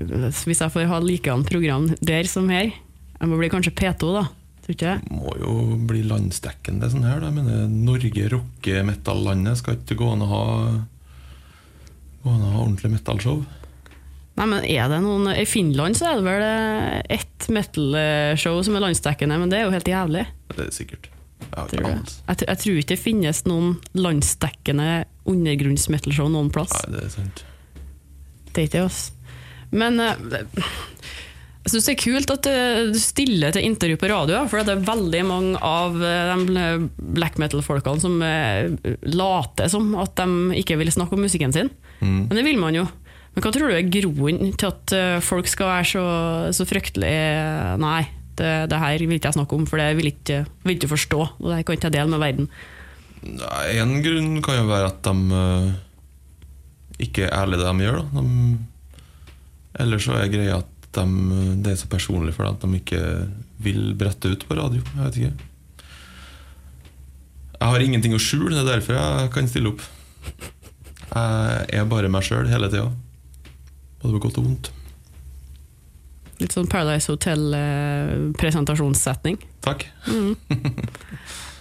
Hvis 0.00 0.62
jeg 0.64 0.72
får 0.74 0.88
ha 0.88 0.98
likedan 1.04 1.44
program 1.46 1.90
der 2.00 2.24
som 2.30 2.48
her 2.50 2.70
Jeg 2.72 3.28
må 3.30 3.36
bli 3.38 3.50
kanskje 3.52 3.74
P2, 3.76 4.10
da. 4.16 4.24
Tror 4.64 4.74
ikke 4.74 4.90
jeg. 4.94 5.12
Må 5.12 5.34
jo 5.38 5.54
bli 5.88 6.02
landsdekkende 6.08 6.88
sånn 6.90 7.04
her, 7.06 7.20
da. 7.22 7.28
Jeg 7.30 7.36
mener, 7.38 7.68
Norge 7.70 8.26
rocker 8.34 8.82
metal-landet. 8.88 9.60
Skal 9.60 9.78
ikke 9.78 9.98
gå 10.00 10.10
an 10.16 10.24
å 10.24 10.30
ha 10.32 10.42
Gå 12.24 12.32
an 12.34 12.42
å 12.48 12.50
ha 12.56 12.64
ordentlig 12.64 12.90
metal-show. 12.96 13.38
Nei, 14.40 14.46
men 14.48 14.64
er 14.64 14.86
det 14.88 15.02
noen 15.04 15.28
I 15.34 15.44
Finland 15.44 15.98
så 15.98 16.06
er 16.08 16.20
det 16.20 16.24
vel 16.24 16.42
eh, 16.46 17.00
ett 17.18 17.48
metal-show 17.52 18.62
som 18.64 18.78
er 18.78 18.86
landsdekkende, 18.86 19.36
men 19.42 19.50
det 19.52 19.58
er 19.58 19.66
jo 19.66 19.74
helt 19.74 19.90
jævlig. 19.90 20.22
Det 20.54 20.64
er 20.64 20.70
sikkert. 20.72 21.10
Jeg 21.40 21.50
har 21.52 21.68
Tror 21.68 21.82
ikke 21.82 21.90
anelse. 21.90 22.22
Jeg, 22.24 22.38
jeg 22.46 22.60
tror 22.62 22.78
ikke 22.80 22.92
det 22.94 23.00
finnes 23.02 23.42
noen 23.50 23.74
landsdekkende 24.00 24.88
undergrunns-metal-show 25.28 26.30
noen 26.32 26.48
plass. 26.54 26.72
Nei, 26.86 26.94
det 26.94 27.02
er 27.04 27.12
sant. 27.18 27.42
Det 28.50 28.62
er 28.62 28.70
ikke 28.70 28.78
det, 28.78 28.86
altså. 28.86 29.36
Men 29.76 30.00
eh, 30.02 30.72
jeg 31.66 31.74
syns 31.74 31.90
det 31.90 31.92
er 31.92 32.00
kult 32.00 32.32
at 32.32 32.48
eh, 32.48 32.80
du 32.94 32.98
stiller 33.02 33.52
til 33.52 33.68
intervju 33.68 34.00
på 34.00 34.10
radio, 34.14 34.40
for 34.48 34.64
det 34.64 34.72
er 34.72 34.88
veldig 34.88 35.22
mange 35.28 35.60
av 35.60 36.00
de 36.00 36.64
black 36.96 37.36
metal-folkene 37.42 38.00
som 38.00 38.16
later 39.04 39.68
som 39.68 39.92
at 40.00 40.16
de 40.16 40.62
ikke 40.64 40.80
vil 40.80 40.96
snakke 40.96 41.18
om 41.18 41.28
musikken 41.28 41.52
sin. 41.52 41.68
Mm. 42.00 42.22
Men 42.30 42.38
det 42.40 42.48
vil 42.48 42.62
man 42.62 42.80
jo. 42.80 42.88
Men 43.34 43.44
hva 43.44 43.52
tror 43.54 43.70
du 43.70 43.76
er 43.76 43.92
groen 43.94 44.54
til 44.58 44.70
at 44.70 44.94
eh, 44.96 45.18
folk 45.22 45.46
skal 45.50 45.70
være 45.70 45.88
så, 45.92 46.06
så 46.56 46.66
fryktelig 46.66 47.12
Nei, 47.78 48.02
det, 48.40 48.50
det 48.72 48.80
her 48.82 49.04
vil 49.04 49.18
ikke 49.18 49.30
jeg 49.30 49.38
snakke 49.38 49.56
om, 49.56 49.68
for 49.68 49.80
det 49.80 49.92
vil 49.98 50.10
ikke, 50.10 50.42
vil 50.64 50.76
ikke 50.76 50.90
forstå. 50.90 51.20
Og 51.38 51.46
det 51.46 51.60
her 51.60 51.66
kan 51.66 51.78
ikke 51.78 51.90
jeg 51.90 51.96
dele 51.98 52.10
med 52.14 52.22
verden. 52.24 52.50
En 53.20 53.94
grunn 54.04 54.40
kan 54.44 54.60
jo 54.62 54.66
være 54.70 54.90
at 54.90 55.06
de 55.06 55.40
eh, 55.42 55.70
ikke 57.06 57.28
er 57.28 57.36
ærlige 57.42 57.60
det 57.62 57.70
de 57.70 57.86
gjør. 57.86 58.00
Da. 58.00 58.24
De, 58.24 58.58
eller 59.80 60.02
så 60.02 60.16
er 60.18 60.32
greia 60.32 60.58
at 60.62 60.88
de, 60.96 61.04
det 61.62 61.74
er 61.74 61.78
så 61.78 61.90
personlig 61.90 62.34
for 62.34 62.48
dem 62.48 62.56
at 62.56 62.64
de 62.64 62.80
ikke 62.80 63.02
vil 63.62 63.92
brette 63.98 64.32
ut 64.32 64.46
på 64.48 64.56
radio. 64.58 64.82
Jeg 64.96 65.04
vet 65.04 65.20
ikke. 65.20 65.46
Jeg 67.60 67.74
har 67.74 67.84
ingenting 67.84 68.16
å 68.16 68.22
skjule, 68.22 68.54
det 68.56 68.64
er 68.64 68.70
derfor 68.78 68.96
jeg 68.96 69.30
kan 69.34 69.48
stille 69.50 69.74
opp. 69.74 69.84
Jeg 71.10 71.76
er 71.76 71.88
bare 71.90 72.08
meg 72.08 72.24
sjøl 72.24 72.48
hele 72.48 72.70
tida. 72.72 72.88
Både 74.00 74.16
på 74.16 74.22
godt 74.26 74.38
og 74.40 74.46
vondt. 74.48 74.66
Litt 76.40 76.52
sånn 76.56 76.70
Paradise 76.72 77.12
Hotel-presentasjonssetning. 77.12 79.36
Takk. 79.66 79.80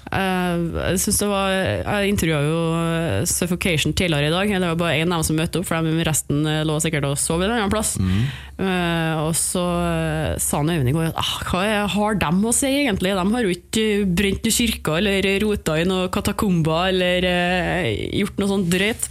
Eh, 0.09 0.57
jeg 0.73 0.97
synes 1.03 1.19
det 1.21 1.27
var 1.29 1.51
Jeg 1.53 2.09
intervjua 2.09 2.39
jo 2.41 2.61
eh, 2.79 3.27
Suffocation 3.29 3.93
tidligere 3.93 4.31
i 4.31 4.33
dag. 4.33 4.49
Det 4.49 4.69
var 4.71 4.79
bare 4.79 4.97
én 5.03 5.11
av 5.11 5.19
dem 5.19 5.27
som 5.27 5.37
møtte 5.37 5.59
opp, 5.61 5.67
for 5.69 5.85
de 5.85 6.01
resten 6.07 6.39
eh, 6.49 6.65
lå 6.65 6.79
sikkert 6.81 7.05
og 7.11 7.19
sov 7.21 7.43
en 7.45 7.53
annen 7.53 7.69
plass. 7.69 7.91
Eh, 8.01 9.13
og 9.21 9.37
så 9.37 9.61
eh, 9.85 10.33
sa 10.41 10.63
han 10.63 10.73
Øyvind 10.73 10.89
i 10.89 10.95
går 10.97 11.11
at 11.11 11.19
ah, 11.21 11.35
hva 11.51 11.61
har 11.93 12.17
de 12.23 12.31
å 12.41 12.55
si, 12.57 12.71
egentlig? 12.81 13.13
De 13.19 13.25
har 13.35 13.43
jo 13.45 13.53
ikke 13.53 13.85
brent 14.17 14.41
kirker 14.57 14.97
eller 14.97 15.29
rota 15.45 15.77
i 15.77 15.85
noen 15.85 16.09
katakomber 16.09 16.89
eller 16.89 17.21
eh, 17.29 17.93
gjort 18.23 18.41
noe 18.41 18.49
sånt 18.55 18.65
drøyt. 18.73 19.05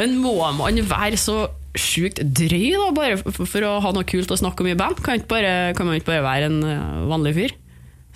Men 0.00 0.16
må 0.24 0.40
man 0.56 0.80
være 0.88 1.20
så 1.20 1.50
sjukt 1.78 2.18
drøy 2.18 2.72
da, 2.74 2.88
bare 2.96 3.18
for, 3.20 3.46
for 3.46 3.66
å 3.66 3.76
ha 3.84 3.92
noe 3.94 4.06
kult 4.08 4.32
å 4.32 4.38
snakke 4.40 4.64
om 4.64 4.70
i 4.72 4.76
band? 4.78 4.98
Kan, 5.04 5.20
ikke 5.20 5.30
bare, 5.30 5.52
kan 5.78 5.86
man 5.86 5.98
ikke 6.00 6.10
bare 6.10 6.26
være 6.26 6.50
en 6.50 6.60
eh, 6.66 7.00
vanlig 7.10 7.34
fyr 7.36 7.56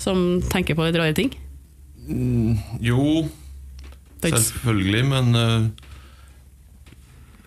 som 0.01 0.41
tenker 0.51 0.75
på 0.75 0.89
litt 0.89 0.99
rare 0.99 1.15
ting? 1.15 1.31
Jo, 2.83 3.25
er 4.25 4.33
ikke- 4.33 4.43
selvfølgelig, 4.43 5.05
men 5.13 5.37
uh, 5.39 5.69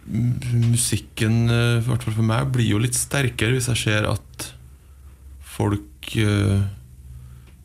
musikken, 0.07 1.49
eh, 1.51 1.77
i 1.81 1.85
hvert 1.85 2.03
fall 2.03 2.15
for 2.15 2.23
meg, 2.23 2.51
blir 2.55 2.69
jo 2.71 2.79
litt 2.79 2.95
sterkere 2.95 3.57
hvis 3.57 3.67
jeg 3.73 3.83
ser 3.83 4.07
at 4.07 4.47
folk 5.57 6.13
uh, 6.21 6.63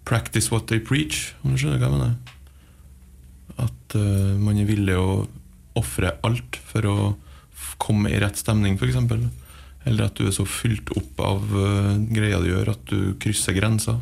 practice 0.09 0.51
what 0.51 0.67
they 0.67 0.81
preach, 0.81 1.35
om 1.45 1.53
du 1.53 1.61
skjønner 1.61 1.79
hva 1.79 1.87
jeg 1.87 1.95
mener. 1.95 2.15
At 3.63 3.95
uh, 3.95 4.35
man 4.41 4.59
er 4.59 4.67
villig 4.67 4.97
å 4.99 5.29
ofre 5.79 6.17
alt 6.27 6.59
for 6.67 6.89
å 6.89 6.97
komme 7.83 8.13
i 8.13 8.21
rett 8.23 8.39
stemning, 8.39 8.79
f.eks. 8.79 8.99
Eller 9.89 10.07
at 10.07 10.19
du 10.19 10.29
er 10.29 10.35
så 10.35 10.47
fylt 10.47 10.93
opp 10.95 11.21
av 11.23 11.43
uh, 11.51 11.99
greia 12.15 12.41
du 12.43 12.49
gjør, 12.53 12.73
at 12.77 12.87
du 12.91 13.15
krysser 13.23 13.57
grenser. 13.57 13.99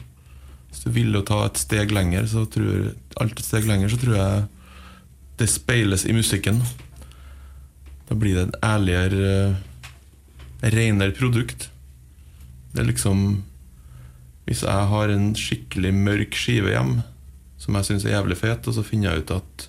Hvis 0.70 0.84
du 0.84 0.92
vil 0.94 1.16
ta 1.26 1.40
et 1.46 1.60
steg 1.60 1.92
lenger, 1.94 2.28
så 2.30 2.44
tror 2.50 2.68
jeg, 2.68 2.94
alt 3.22 3.40
et 3.40 3.46
steg 3.46 3.66
lenger, 3.68 3.90
så 3.90 4.00
tror 4.00 4.18
jeg 4.18 4.46
det 5.40 5.48
speiles 5.48 6.04
i 6.04 6.14
musikken. 6.14 6.60
Da 8.10 8.18
blir 8.18 8.36
det 8.36 8.48
et 8.48 8.60
ærligere, 8.66 9.34
uh, 9.56 10.68
renere 10.76 11.16
produkt. 11.16 11.70
Det 12.74 12.84
er 12.84 12.92
liksom 12.92 13.44
Hvis 14.44 14.64
jeg 14.66 14.86
har 14.90 15.08
en 15.12 15.28
skikkelig 15.38 15.92
mørk 15.94 16.34
skive 16.34 16.72
hjem, 16.72 16.96
som 17.60 17.76
jeg 17.76 17.86
syns 17.86 18.04
er 18.04 18.16
jævlig 18.16 18.36
fet, 18.40 18.66
og 18.66 18.74
så 18.74 18.82
finner 18.82 19.12
jeg 19.12 19.22
ut 19.22 19.32
at 19.36 19.66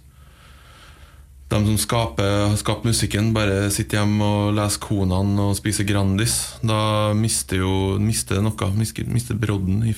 de 1.51 1.67
som 1.67 1.77
skaper, 1.81 2.55
skapt 2.59 2.85
musikken, 2.87 3.33
bare 3.35 3.67
sitter 3.73 3.99
hjemme 4.01 4.23
og 4.23 4.53
leser 4.55 4.81
Konan 4.83 5.33
og 5.43 5.53
spiser 5.59 5.87
Grandis. 5.89 6.35
Da 6.63 7.11
mister 7.17 7.59
jo 7.61 7.73
mister 7.99 8.39
noe. 8.43 8.69
Mister, 8.77 9.07
mister 9.11 9.35
brodden 9.39 9.81
i 9.89 9.95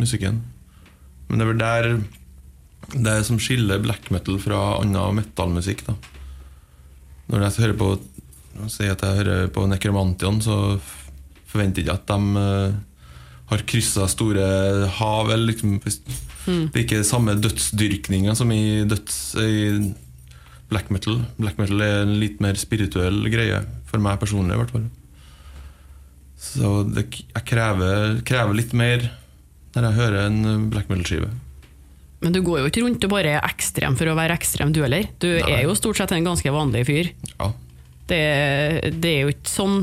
musikken. 0.00 0.42
Men 1.28 1.38
det 1.38 1.46
er 1.46 1.52
vel 1.52 1.62
der 1.62 1.88
det 2.94 3.10
er 3.10 3.24
som 3.26 3.38
skiller 3.42 3.80
black 3.82 4.10
metal 4.14 4.36
fra 4.38 4.76
annen 4.80 5.16
metallmusikk. 5.18 5.80
da. 5.88 5.94
Når 7.32 7.46
jeg 7.48 7.56
hører 7.64 7.78
på 7.80 7.88
sier 8.72 8.92
at 8.94 9.02
jeg 9.04 9.18
hører 9.20 9.48
på 9.52 9.66
Necromantion, 9.68 10.38
så 10.40 10.78
forventer 11.50 11.82
jeg 11.82 11.88
ikke 11.88 11.96
at 11.98 12.06
de 12.08 12.40
uh, 12.40 12.76
har 13.50 13.64
kryssa 13.68 14.06
store 14.08 14.86
hav. 14.98 15.30
Eller 15.30 15.52
liksom, 15.52 15.78
hvis- 15.82 16.00
Det 16.46 16.76
er 16.76 16.84
ikke 16.84 17.02
samme 17.04 17.34
dødsdyrkninga 17.42 18.36
som 18.38 18.50
i, 18.54 18.84
døds, 18.86 19.34
i 19.34 19.94
black 20.70 20.90
metal. 20.90 21.20
Black 21.40 21.58
metal 21.60 21.82
er 21.84 22.02
en 22.04 22.16
litt 22.20 22.40
mer 22.42 22.58
spirituell 22.60 23.26
greie, 23.32 23.62
for 23.88 24.02
meg 24.02 24.20
personlig 24.22 24.56
i 24.56 24.60
hvert 24.62 24.74
fall. 24.74 24.86
Så 26.36 26.82
det, 26.90 27.08
jeg 27.32 27.46
krever, 27.48 28.20
krever 28.26 28.56
litt 28.58 28.74
mer 28.76 29.08
når 29.76 29.88
jeg 29.88 29.98
hører 29.98 30.22
en 30.26 30.70
black 30.72 30.88
metal-skive. 30.92 31.28
Men 32.24 32.32
du 32.32 32.40
går 32.44 32.62
jo 32.62 32.70
ikke 32.70 32.82
rundt 32.84 33.04
og 33.04 33.12
bare 33.12 33.36
er 33.36 33.44
ekstrem 33.46 33.96
for 33.98 34.08
å 34.08 34.16
være 34.16 34.36
ekstrem, 34.38 34.72
du 34.72 34.80
heller. 34.82 35.08
Du 35.20 35.28
Nei. 35.28 35.52
er 35.52 35.66
jo 35.66 35.76
stort 35.76 36.00
sett 36.00 36.14
en 36.16 36.26
ganske 36.26 36.52
vanlig 36.52 36.86
fyr. 36.88 37.12
Ja. 37.36 37.50
Det, 38.08 38.20
det 39.02 39.10
er 39.12 39.26
jo 39.26 39.34
ikke 39.34 39.50
sånn, 39.50 39.76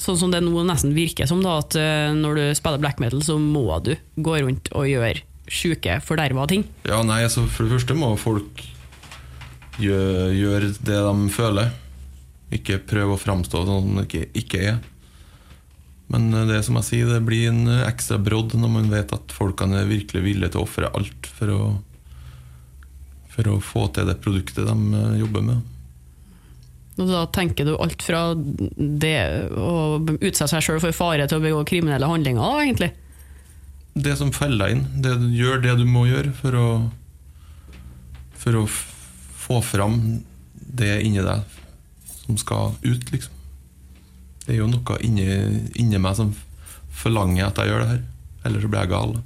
sånn 0.00 0.18
som 0.18 0.32
det 0.34 0.40
nå 0.42 0.64
nesten 0.66 0.94
virker 0.96 1.28
som, 1.30 1.42
da, 1.44 1.58
at 1.62 1.76
eh, 1.78 2.10
når 2.16 2.40
du 2.40 2.44
spiller 2.58 2.82
black 2.82 2.98
metal, 3.02 3.22
så 3.24 3.38
må 3.38 3.66
du 3.84 3.92
gå 4.16 4.38
rundt 4.42 4.72
og 4.74 4.88
gjøre 4.90 5.22
sjuke, 5.48 6.00
forderva 6.04 6.48
ting. 6.50 6.66
Ja, 6.88 7.00
nei, 7.06 7.22
altså 7.24 7.46
For 7.48 7.64
det 7.64 7.78
første 7.78 7.96
må 7.96 8.10
folk 8.20 8.64
gjøre, 9.82 10.28
gjør 10.36 10.68
det 10.86 11.00
de 11.08 11.32
føler. 11.34 11.74
Ikke 12.54 12.78
prøve 12.80 13.16
å 13.16 13.20
framstå 13.20 13.64
som 13.68 13.98
de 13.98 14.06
ikke, 14.06 14.28
ikke 14.40 14.62
er. 14.72 14.78
Men 16.12 16.32
eh, 16.34 16.46
det 16.48 16.62
som 16.66 16.78
jeg 16.80 16.88
sier, 16.88 17.10
det 17.12 17.24
blir 17.26 17.50
en 17.50 17.66
eh, 17.68 17.86
ekstra 17.88 18.18
brodd 18.20 18.56
når 18.58 18.72
man 18.72 18.92
vet 18.92 19.12
at 19.14 19.34
folkene 19.34 19.82
er 19.82 19.90
virkelig 19.90 20.24
villige 20.24 20.54
til 20.54 20.62
å 20.62 20.68
ofre 20.68 20.92
alt 20.96 21.28
for 21.38 21.52
å, 21.52 21.64
for 23.34 23.50
å 23.52 23.58
få 23.64 23.88
til 23.96 24.08
det 24.08 24.18
produktet 24.24 24.68
de 24.68 25.02
eh, 25.02 25.18
jobber 25.22 25.44
med. 25.50 25.74
Og 26.98 27.10
da 27.12 27.22
tenker 27.30 27.68
du 27.68 27.76
alt 27.78 28.02
fra 28.02 28.32
det 28.34 29.20
å 29.54 30.00
utsette 30.16 30.48
seg 30.50 30.64
sjøl 30.64 30.80
for 30.82 30.96
fare 30.96 31.28
til 31.30 31.38
å 31.38 31.44
begå 31.44 31.60
kriminelle 31.68 32.08
handlinger, 32.10 32.42
da, 32.42 32.64
egentlig. 32.64 32.90
Det 33.98 34.16
som 34.18 34.32
feller 34.34 34.64
deg 34.64 34.74
inn. 34.74 34.82
Det, 35.04 35.14
gjør 35.36 35.62
det 35.62 35.76
du 35.78 35.84
må 35.86 36.08
gjøre 36.08 36.32
for 36.38 36.58
å 36.58 36.68
For 38.38 38.54
å 38.54 38.68
få 39.48 39.62
fram 39.64 39.98
det 40.52 40.98
inni 41.06 41.24
deg 41.24 41.56
som 42.24 42.36
skal 42.40 42.74
ut, 42.84 43.08
liksom. 43.12 43.32
Det 44.44 44.54
er 44.54 44.60
jo 44.62 44.68
noe 44.70 44.98
inni, 45.04 45.26
inni 45.80 46.00
meg 46.00 46.16
som 46.16 46.34
forlanger 46.98 47.48
at 47.48 47.58
jeg 47.60 47.70
gjør 47.72 47.82
det 47.84 47.88
her. 47.94 48.04
Eller 48.48 48.62
så 48.62 48.70
blir 48.70 48.84
jeg 48.84 48.92
gal. 48.92 49.16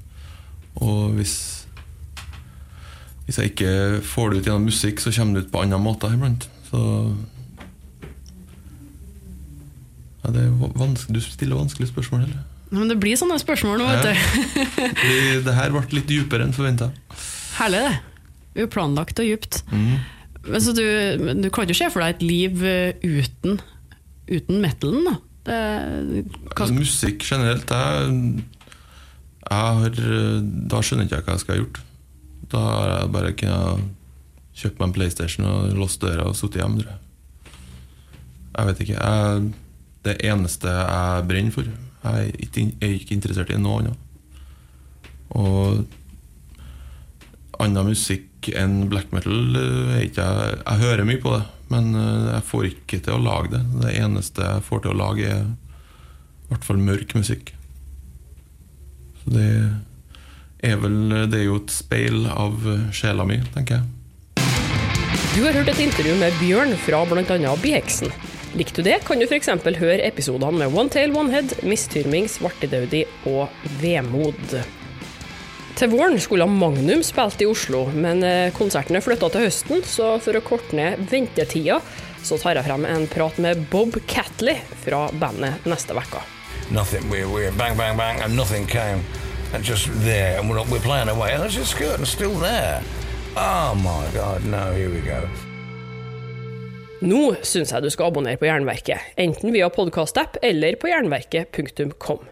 Og 0.82 1.18
hvis 1.18 1.35
Hvis 3.22 3.38
jeg 3.38 3.52
ikke 3.52 4.00
får 4.02 4.30
det 4.32 4.38
ut 4.40 4.46
gjennom 4.48 4.64
musikk, 4.66 5.00
så 5.00 5.12
kommer 5.14 5.38
det 5.38 5.46
ut 5.46 5.52
på 5.52 5.61
andre 5.62 5.78
måter 5.78 6.14
iblant. 6.14 6.48
Så 6.68 6.80
ja, 10.24 10.30
det 10.35 10.42
er 10.42 10.50
vanskelig, 10.58 11.14
Du 11.14 11.20
stiller 11.20 11.56
vanskelige 11.56 11.92
spørsmål. 11.92 12.26
Eller? 12.26 12.42
Men 12.72 12.88
det 12.90 12.98
blir 13.00 13.18
sånne 13.20 13.38
spørsmål 13.38 13.78
nå, 13.78 13.87
vet 13.92 14.08
du. 14.08 14.12
Det 15.46 15.54
her 15.54 15.74
ble 15.74 15.85
litt 15.92 16.08
dypere 16.11 16.46
enn 16.46 16.54
forventa. 16.56 16.90
Herlig, 17.58 17.82
det. 17.87 18.12
Uplanlagt 18.58 19.20
og 19.22 19.28
djupt. 19.28 19.62
Men 19.72 20.60
så 20.60 20.74
du, 20.74 20.82
du 21.38 21.48
kan 21.54 21.70
jo 21.70 21.76
se 21.78 21.86
for 21.92 22.02
deg 22.02 22.16
et 22.16 22.24
liv 22.26 22.64
eh, 22.66 22.98
uten, 23.04 23.60
uten 24.28 24.58
metalen, 24.62 25.06
da. 25.06 25.14
Det, 25.42 25.58
hva, 26.52 26.52
Altså, 26.54 26.74
musikk 26.76 27.24
generelt 27.26 27.70
jeg, 27.74 28.42
jeg 29.42 29.58
har, 29.58 29.96
Da 30.70 30.78
skjønner 30.86 31.08
jeg 31.08 31.10
ikke 31.10 31.24
hva 31.26 31.34
jeg 31.34 31.42
skal 31.42 31.54
ha 31.56 31.60
gjort. 31.62 31.80
Da 32.52 32.60
har 32.66 32.92
jeg 32.92 33.12
bare 33.16 33.32
kunnet 33.40 33.88
kjøpt 34.62 34.78
meg 34.78 34.86
en 34.90 34.94
PlayStation 34.98 35.48
og 35.48 35.72
låst 35.80 36.02
døra 36.04 36.28
og 36.28 36.36
sittet 36.38 36.60
hjemme. 36.60 36.82
tror 36.82 36.92
Jeg. 36.92 37.00
jeg 38.58 38.68
vet 38.68 38.82
ikke. 38.84 38.98
Jeg, 39.00 39.52
det 40.04 40.16
eneste 40.28 40.68
jeg 40.76 41.26
brenner 41.30 41.54
for 41.54 41.70
Jeg 42.02 42.12
er 42.12 42.42
ikke, 42.44 42.66
jeg 42.68 42.88
er 42.90 42.98
ikke 42.98 43.14
interessert 43.16 43.50
i 43.54 43.58
noe 43.62 43.80
annet. 43.80 43.96
Og 45.38 45.86
annen 47.62 47.86
musikk 47.88 48.26
enn 48.50 48.88
black 48.90 49.12
metal 49.14 49.57
eh, 49.59 50.05
ikke 50.09 50.24
jeg 50.26 50.59
Jeg 50.62 50.83
hører 50.83 51.09
mye 51.09 51.22
på 51.22 51.35
det, 51.37 51.42
men 51.72 51.94
eh, 51.94 52.28
jeg 52.35 52.48
får 52.50 52.68
ikke 52.72 53.00
til 53.07 53.16
å 53.16 53.22
lage 53.22 53.55
det. 53.55 53.62
Det 53.85 53.94
eneste 54.00 54.48
jeg 54.48 54.66
får 54.66 54.85
til 54.85 54.94
å 54.94 55.00
lage, 55.00 55.31
er 55.31 55.46
i 55.46 56.52
hvert 56.52 56.68
fall 56.68 56.83
mørk 56.83 57.14
musikk. 57.18 57.55
Så 59.22 59.33
det 59.37 59.48
er 60.62 60.76
vel 60.78 60.98
Det 61.31 61.40
er 61.40 61.46
jo 61.48 61.59
et 61.62 61.74
speil 61.74 62.26
av 62.26 62.68
eh, 62.68 62.87
sjela 62.94 63.26
mi, 63.28 63.40
tenker 63.55 63.81
jeg. 63.81 63.88
Du 65.33 65.40
har 65.46 65.57
hørt 65.57 65.70
et 65.72 65.81
intervju 65.81 66.18
med 66.20 66.35
Bjørn 66.42 66.76
fra 66.83 67.07
bl.a. 67.09 67.57
Biheksen. 67.62 68.12
Likte 68.59 68.83
du 68.83 68.90
det, 68.90 68.98
kan 69.07 69.16
du 69.16 69.24
f.eks. 69.24 69.48
høre 69.81 70.05
episodene 70.05 70.61
med 70.61 70.76
One 70.76 70.92
Tail 70.92 71.14
One 71.16 71.33
Head, 71.33 71.57
Mistyrming, 71.64 72.28
Svartedaudi 72.28 73.07
og 73.31 73.48
Vemod. 73.81 74.59
Til 75.78 75.88
våren 75.94 76.18
skulle 76.20 76.46
Magnum 76.46 77.00
spilt 77.06 77.40
i 77.42 77.48
Oslo, 77.48 77.87
men 77.94 78.20
eh, 78.26 78.52
konserten 78.56 78.98
er 78.98 79.04
flytta 79.04 79.32
til 79.32 79.46
høsten, 79.46 79.82
så 79.88 80.14
for 80.22 80.37
å 80.37 80.44
korte 80.44 80.76
ned 80.76 81.00
ventetida, 81.11 81.80
så 82.22 82.38
tar 82.38 82.61
jeg 82.61 82.68
frem 82.68 82.87
en 82.87 83.08
prat 83.11 83.40
med 83.42 83.66
Bob 83.72 83.96
Catley 84.06 84.61
fra 84.85 85.08
bandet 85.18 85.66
neste 85.66 85.96
uke. 85.96 86.22
nothing. 86.72 87.08
We're, 87.11 87.28
we're 87.28 87.52
bang, 87.52 87.76
bang, 87.76 87.96
bang, 87.96 88.20
and 88.20 88.37
nothing 88.37 88.66
came. 88.66 89.04
And 89.54 89.64
just 89.64 89.88
there, 90.04 90.38
and 90.38 90.48
we're, 90.48 90.64
we're 90.70 90.80
playing 90.80 91.08
away, 91.08 91.32
and 91.35 91.44
it's 91.44 91.54
just 91.54 91.78
good, 91.78 91.98
and 91.98 92.08
still 92.08 92.35
there. 92.35 92.82
Oh 93.37 93.74
my 93.74 94.08
God, 94.14 94.44
no, 94.44 94.72
here 94.72 94.90
we 94.90 95.00
go. 95.00 95.28
Nå 97.02 97.35
syns 97.42 97.72
jeg 97.74 97.82
du 97.82 97.90
skal 97.90 98.12
abonnere 98.12 98.38
på 98.38 98.46
Jernverket, 98.46 99.11
enten 99.18 99.50
via 99.50 99.66
podkastapp 99.74 100.38
eller 100.42 100.78
på 100.78 100.87
jernverket.kom. 100.92 102.31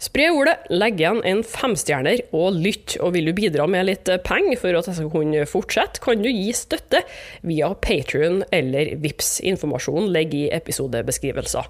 Spre 0.00 0.30
ordet, 0.32 0.54
legg 0.72 0.96
igjen 0.96 1.18
en 1.28 1.42
femstjerner 1.44 2.22
og 2.32 2.56
lytt. 2.56 2.94
Og 3.04 3.12
vil 3.18 3.28
du 3.28 3.34
bidra 3.36 3.66
med 3.68 3.84
litt 3.84 4.08
penger 4.24 4.56
for 4.62 4.78
at 4.78 4.88
jeg 4.88 4.96
skal 4.96 5.10
kunne 5.12 5.44
fortsette, 5.48 6.00
kan 6.00 6.22
du 6.24 6.30
gi 6.30 6.54
støtte 6.56 7.02
via 7.44 7.68
Patrion 7.84 8.40
eller 8.48 8.94
VIPS. 9.02 9.42
Informasjon 9.52 10.08
ligger 10.14 10.38
i 10.46 10.52
episodebeskrivelser. 10.56 11.68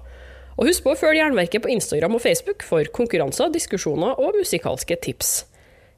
Og 0.55 0.67
husk 0.67 0.85
på 0.85 0.93
å 0.93 0.99
følge 0.99 1.19
Jernverket 1.19 1.63
på 1.63 1.71
Instagram 1.75 2.15
og 2.15 2.23
Facebook 2.23 2.63
for 2.67 2.87
konkurranser, 2.95 3.51
diskusjoner 3.51 4.19
og 4.19 4.39
musikalske 4.39 4.95
tips. 5.03 5.41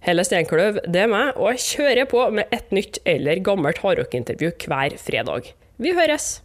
Helle 0.03 0.25
Steinkløv, 0.27 0.81
det 0.89 1.05
er 1.05 1.11
meg, 1.11 1.37
og 1.37 1.53
jeg 1.53 1.63
kjører 1.67 2.09
på 2.11 2.25
med 2.35 2.49
et 2.55 2.73
nytt 2.75 2.99
eller 3.07 3.39
gammelt 3.45 3.79
hardrockintervju 3.85 4.51
hver 4.65 4.97
fredag. 4.99 5.53
Vi 5.77 5.93
høres! 5.95 6.43